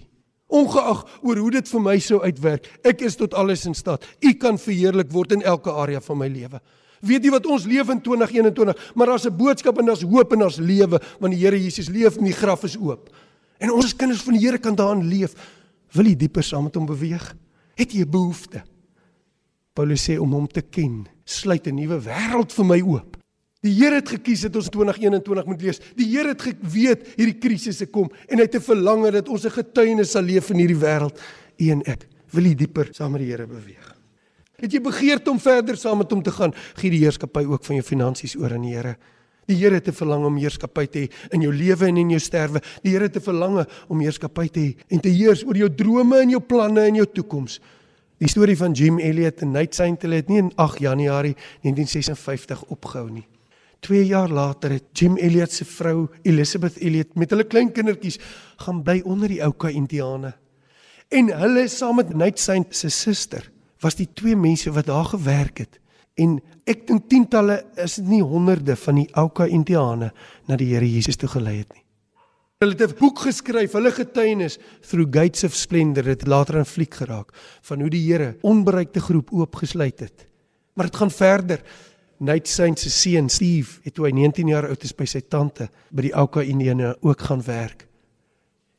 Ongeag 0.48 1.06
oor 1.22 1.36
hoe 1.36 1.50
dit 1.50 1.68
vir 1.68 1.80
my 1.80 1.98
sou 1.98 2.20
uitwerk, 2.20 2.66
ek 2.84 3.02
is 3.02 3.16
tot 3.16 3.34
alles 3.34 3.66
in 3.66 3.74
staat. 3.74 4.04
U 4.20 4.32
kan 4.34 4.58
verheerlik 4.58 5.10
word 5.10 5.32
in 5.32 5.42
elke 5.42 5.70
area 5.70 6.00
van 6.00 6.18
my 6.18 6.28
lewe. 6.28 6.60
Weet 7.02 7.24
jy 7.26 7.32
wat 7.34 7.46
ons 7.50 7.64
leef 7.66 7.88
in 7.90 8.00
2021, 8.00 8.92
maar 8.94 9.10
daar's 9.10 9.26
'n 9.26 9.36
boodskap 9.36 9.78
en 9.78 9.86
daar's 9.86 10.02
hoop 10.02 10.32
en 10.32 10.38
daar's 10.38 10.56
lewe 10.56 11.00
want 11.18 11.34
die 11.34 11.42
Here 11.42 11.58
Jesus 11.58 11.88
leef 11.88 12.16
en 12.16 12.24
die 12.24 12.32
graf 12.32 12.62
is 12.64 12.76
oop. 12.78 13.10
En 13.58 13.72
ons 13.72 13.84
as 13.84 13.96
kinders 13.96 14.22
van 14.22 14.34
die 14.34 14.46
Here 14.46 14.58
kan 14.58 14.74
daarin 14.74 15.08
leef. 15.08 15.34
Wil 15.92 16.06
jy 16.06 16.16
dieper 16.16 16.42
saam 16.42 16.64
met 16.64 16.74
hom 16.74 16.86
beweeg? 16.86 17.34
Het 17.74 17.92
jy 17.92 18.02
'n 18.02 18.10
behoefte? 18.10 18.62
Paulus 19.74 20.04
sê 20.10 20.18
om 20.18 20.32
hom 20.32 20.46
te 20.46 20.62
ken, 20.62 21.06
sluit 21.24 21.66
'n 21.66 21.74
nuwe 21.74 21.98
wêreld 22.00 22.52
vir 22.52 22.64
my 22.64 22.80
oop. 22.80 23.16
Die 23.62 23.72
Here 23.72 23.94
het 23.94 24.08
gekies 24.08 24.40
dat 24.40 24.56
ons 24.56 24.68
2021 24.68 25.46
moet 25.46 25.62
lees. 25.62 25.80
Die 25.94 26.06
Here 26.06 26.34
het 26.34 26.42
geweet 26.42 27.06
hierdie 27.16 27.38
krisisse 27.38 27.86
kom 27.86 28.10
en 28.28 28.38
hy 28.38 28.44
het 28.44 28.56
'n 28.56 28.60
verlange 28.60 29.10
dat 29.10 29.28
ons 29.28 29.44
'n 29.44 29.50
getuienis 29.50 30.10
sal 30.10 30.22
leef 30.22 30.50
in 30.50 30.58
hierdie 30.58 30.82
wêreld. 30.82 31.18
U 31.58 31.70
en 31.70 31.82
ek 31.82 32.08
wil 32.32 32.44
hier 32.44 32.56
dieper 32.56 32.88
saam 32.92 33.12
met 33.12 33.20
die 33.20 33.30
Here 33.30 33.46
beweeg. 33.46 33.81
Het 34.62 34.76
jy 34.76 34.80
begeerte 34.82 35.32
om 35.32 35.40
verder 35.42 35.76
saam 35.76 35.98
met 36.04 36.12
hom 36.14 36.22
te 36.22 36.30
gaan? 36.30 36.52
Gee 36.78 36.92
die 36.92 37.00
heerskappy 37.02 37.42
ook 37.50 37.64
van 37.66 37.80
jou 37.80 37.86
finansies 37.86 38.36
oor 38.38 38.52
aan 38.54 38.62
die 38.62 38.76
Here. 38.76 38.94
Die 39.50 39.56
Here 39.58 39.74
het 39.74 39.88
'n 39.88 39.92
verlang 39.92 40.24
om 40.24 40.36
heerskappy 40.36 40.86
te 40.86 40.98
hê 40.98 41.10
in 41.34 41.42
jou 41.42 41.52
lewe 41.52 41.86
en 41.86 41.96
in 41.96 42.10
jou 42.10 42.20
sterwe. 42.20 42.62
Die 42.82 42.92
Here 42.92 43.04
het 43.04 43.16
'n 43.16 43.20
verlange 43.20 43.66
om 43.88 43.98
heerskappy 43.98 44.48
te 44.48 44.60
hê 44.60 44.76
en 44.88 45.00
te 45.00 45.08
heers 45.08 45.44
oor 45.44 45.56
jou 45.56 45.68
drome 45.68 46.20
en 46.20 46.30
jou 46.30 46.40
planne 46.40 46.80
en 46.80 46.94
jou 46.94 47.06
toekoms. 47.06 47.60
Die 48.18 48.28
storie 48.28 48.56
van 48.56 48.72
Jim 48.72 48.98
Elliot 48.98 49.42
en 49.42 49.50
Nate 49.50 49.74
Saint 49.74 50.02
het 50.02 50.28
nie 50.28 50.38
in 50.38 50.52
8 50.54 50.78
Januarie 50.78 51.34
1956 51.62 52.64
opgehou 52.68 53.10
nie. 53.10 53.26
2 53.80 54.06
jaar 54.06 54.28
later 54.28 54.70
het 54.70 54.84
Jim 54.92 55.16
Elliot 55.16 55.52
se 55.52 55.64
vrou 55.64 56.08
Elizabeth 56.22 56.76
Elliot 56.76 57.16
met 57.16 57.30
hulle 57.30 57.44
klein 57.44 57.72
kindertjies 57.72 58.18
gaan 58.56 58.82
bly 58.82 59.02
onder 59.04 59.28
die 59.28 59.42
Ouka 59.44 59.68
Indiane. 59.68 60.34
En 61.08 61.28
hulle 61.38 61.68
saam 61.68 61.96
met 61.96 62.14
Nate 62.14 62.40
Saint 62.40 62.76
se 62.76 62.88
suster 62.88 63.51
was 63.82 63.98
die 63.98 64.08
twee 64.14 64.36
mense 64.36 64.70
wat 64.72 64.86
daar 64.86 65.10
gewerk 65.12 65.58
het 65.58 65.82
En 66.20 66.36
ek 66.68 66.84
dink 66.88 67.06
tientalle 67.08 67.62
is 67.80 67.96
dit 68.00 68.10
nie 68.10 68.24
honderde 68.24 68.76
van 68.76 68.98
die 69.00 69.08
Ouka 69.18 69.46
Indiane 69.48 70.10
na 70.48 70.58
die 70.60 70.68
Here 70.74 70.88
Jesus 70.88 71.16
toe 71.16 71.30
gelei 71.32 71.62
het 71.62 71.72
nie. 71.72 71.84
Hulle 72.62 72.76
het 72.76 72.82
'n 72.92 72.98
boek 72.98 73.18
geskryf, 73.18 73.72
hulle 73.72 73.90
getuienis 73.90 74.58
through 74.86 75.10
gates 75.10 75.44
of 75.44 75.54
splendor 75.54 76.04
het 76.04 76.26
later 76.26 76.58
in 76.58 76.64
fliek 76.64 76.94
geraak 76.94 77.32
van 77.62 77.80
hoe 77.80 77.90
die 77.90 78.12
Here 78.12 78.36
onbereikte 78.42 79.00
groep 79.00 79.32
oopgesluit 79.32 80.00
het. 80.00 80.26
Maar 80.74 80.86
dit 80.86 80.96
gaan 80.96 81.10
verder. 81.10 81.62
Nate 82.18 82.50
Saint 82.50 82.78
se 82.78 82.90
seun 82.90 83.28
Steve 83.28 83.80
het 83.82 83.94
toe 83.94 84.06
hy 84.06 84.12
19 84.12 84.48
jaar 84.48 84.68
oud 84.68 84.84
is 84.84 84.94
by 84.94 85.04
sy 85.04 85.20
tante 85.20 85.68
by 85.90 86.02
die 86.02 86.14
Ouka 86.14 86.40
Indiane 86.40 86.96
ook 87.00 87.20
gaan 87.20 87.42
werk. 87.42 87.88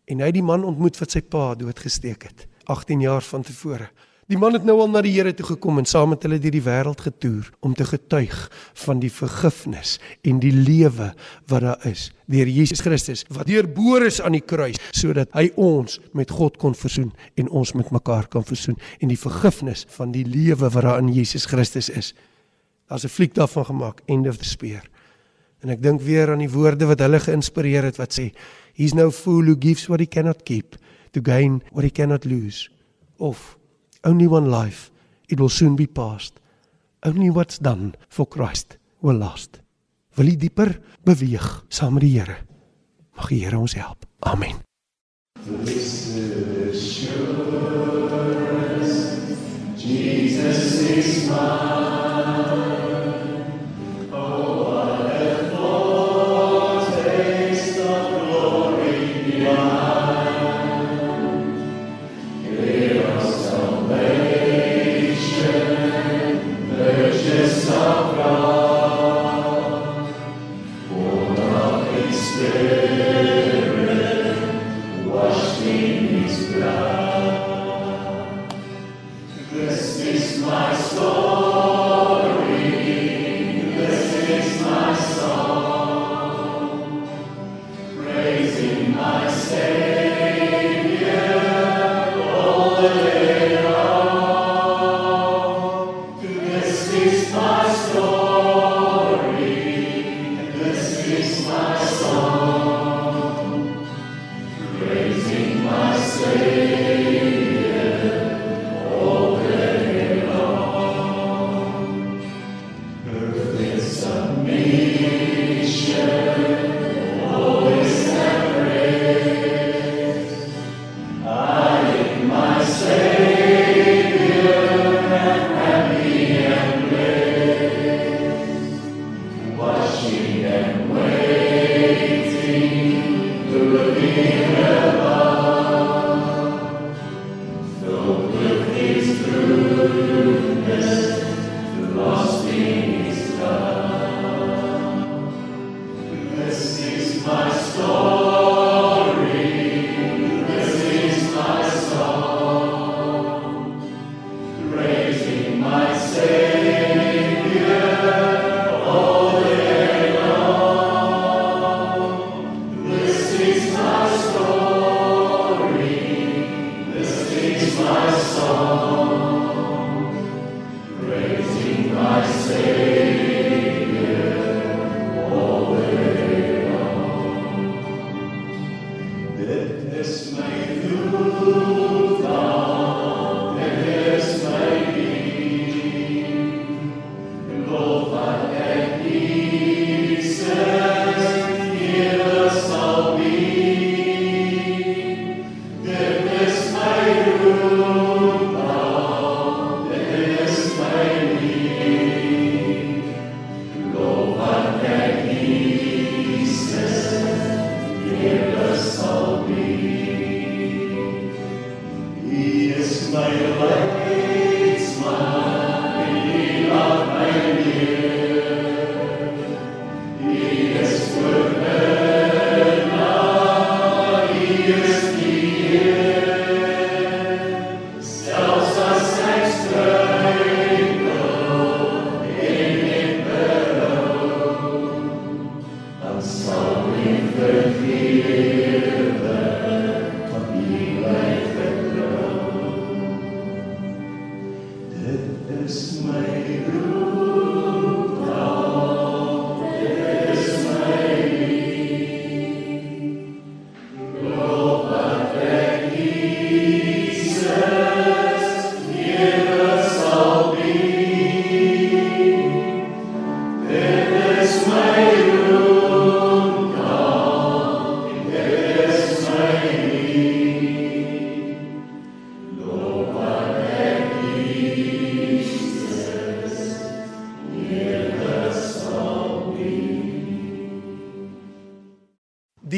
En 0.06 0.20
hy 0.20 0.26
het 0.26 0.34
die 0.34 0.44
man 0.44 0.64
ontmoet 0.64 0.98
wat 0.98 1.12
sy 1.12 1.22
pa 1.22 1.56
doodgesteek 1.56 2.24
het 2.24 2.48
18 2.64 3.02
jaar 3.02 3.22
van 3.22 3.42
tevore. 3.42 3.90
Die 4.32 4.40
man 4.40 4.56
het 4.56 4.64
nou 4.64 4.78
al 4.80 4.88
na 4.88 5.02
die 5.04 5.12
Here 5.18 5.34
toe 5.36 5.46
gekom 5.50 5.82
en 5.82 5.88
saam 5.90 6.14
met 6.14 6.24
hulle 6.24 6.38
deur 6.40 6.54
die 6.56 6.64
wêreld 6.64 7.02
getoer 7.04 7.50
om 7.60 7.74
te 7.76 7.84
getuig 7.84 8.36
van 8.86 9.02
die 9.02 9.12
vergifnis 9.12 9.98
en 10.24 10.38
die 10.40 10.54
lewe 10.56 11.10
wat 11.52 11.66
daar 11.66 11.88
is 11.90 12.06
deur 12.32 12.48
Jesus 12.48 12.80
Christus 12.80 13.26
wat 13.36 13.50
deurboor 13.52 14.06
is 14.08 14.22
aan 14.24 14.38
die 14.38 14.46
kruis 14.46 14.80
sodat 14.96 15.34
hy 15.36 15.50
ons 15.60 16.00
met 16.16 16.32
God 16.32 16.56
kon 16.62 16.76
versoen 16.78 17.12
en 17.36 17.52
ons 17.52 17.74
met 17.76 17.92
mekaar 17.92 18.30
kan 18.32 18.46
versoen 18.48 18.80
en 19.02 19.12
die 19.12 19.20
vergifnis 19.20 19.84
van 19.98 20.16
die 20.16 20.24
lewe 20.24 20.72
wat 20.72 20.88
daar 20.88 21.04
in 21.04 21.12
Jesus 21.12 21.50
Christus 21.52 21.92
is. 21.92 22.14
Daar's 22.88 23.04
'n 23.04 23.12
fliek 23.12 23.36
daarvan 23.36 23.66
gemaak 23.66 24.02
End 24.08 24.28
of 24.28 24.38
the 24.38 24.48
Spear. 24.48 24.88
En 25.60 25.70
ek 25.70 25.82
dink 25.84 26.02
weer 26.02 26.32
aan 26.32 26.40
die 26.40 26.50
woorde 26.52 26.86
wat 26.86 27.00
hulle 27.00 27.20
geïnspireer 27.20 27.84
het 27.84 27.98
wat 27.98 28.14
sê 28.14 28.32
he's 28.74 28.94
no 28.94 29.12
fool 29.12 29.44
who 29.44 29.56
gives 29.60 29.88
what 29.88 30.00
he 30.00 30.08
cannot 30.08 30.44
keep 30.44 30.76
to 31.12 31.20
gain 31.22 31.62
what 31.72 31.84
he 31.84 31.92
cannot 31.92 32.26
lose. 32.26 32.70
Of 33.18 33.58
only 34.04 34.28
one 34.28 34.50
life. 34.50 34.92
It 35.30 35.40
will 35.40 35.50
soon 35.50 35.76
be 35.76 35.88
past. 35.88 36.40
Only 37.04 37.30
what's 37.30 37.58
done 37.60 37.96
for 38.10 38.26
Christ 38.26 38.78
will 39.02 39.18
last. 39.18 39.60
Wil 40.16 40.30
jy 40.30 40.36
dieper 40.46 40.76
beweeg 41.06 41.48
saam 41.74 41.98
met 41.98 42.06
die 42.06 42.14
Here? 42.20 42.38
Mag 43.18 43.32
die 43.34 43.42
Here 43.44 43.58
ons 43.58 43.74
help. 43.74 44.06
Amen. 44.22 44.62
Jesus 49.84 50.80
is 50.90 51.30
mine. 51.30 52.03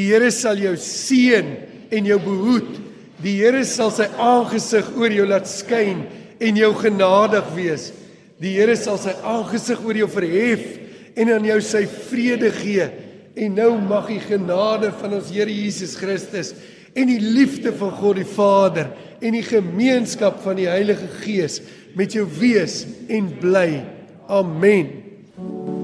Here 0.09 0.31
sal 0.33 0.59
jou 0.59 0.75
seën 0.79 1.51
en 1.93 2.09
jou 2.09 2.17
behoed. 2.21 2.71
Die 3.23 3.37
Here 3.39 3.63
sal 3.67 3.91
sy 3.95 4.07
aangesig 4.21 4.91
oor 4.97 5.13
jou 5.13 5.27
laat 5.29 5.47
skyn 5.49 6.03
en 6.43 6.59
jou 6.59 6.71
genadig 6.79 7.47
wees. 7.55 7.89
Die 8.41 8.57
Here 8.57 8.75
sal 8.79 8.99
sy 9.01 9.15
aangesig 9.23 9.81
oor 9.85 9.97
jou 9.97 10.09
verhef 10.11 10.65
en 11.15 11.31
aan 11.37 11.47
jou 11.47 11.59
sy 11.63 11.85
vrede 12.09 12.51
gee. 12.57 12.89
En 13.35 13.55
nou 13.55 13.71
mag 13.79 14.09
die 14.11 14.21
genade 14.23 14.91
van 14.99 15.17
ons 15.19 15.31
Here 15.33 15.51
Jesus 15.51 15.95
Christus 15.99 16.53
en 16.95 17.11
die 17.11 17.19
liefde 17.19 17.73
van 17.75 17.91
God 17.99 18.21
die 18.21 18.27
Vader 18.27 18.91
en 19.19 19.35
die 19.35 19.45
gemeenskap 19.45 20.41
van 20.43 20.59
die 20.59 20.69
Heilige 20.71 21.09
Gees 21.23 21.61
met 21.95 22.15
jou 22.15 22.27
wees 22.39 22.83
en 23.11 23.31
bly. 23.41 23.69
Amen. 24.31 25.74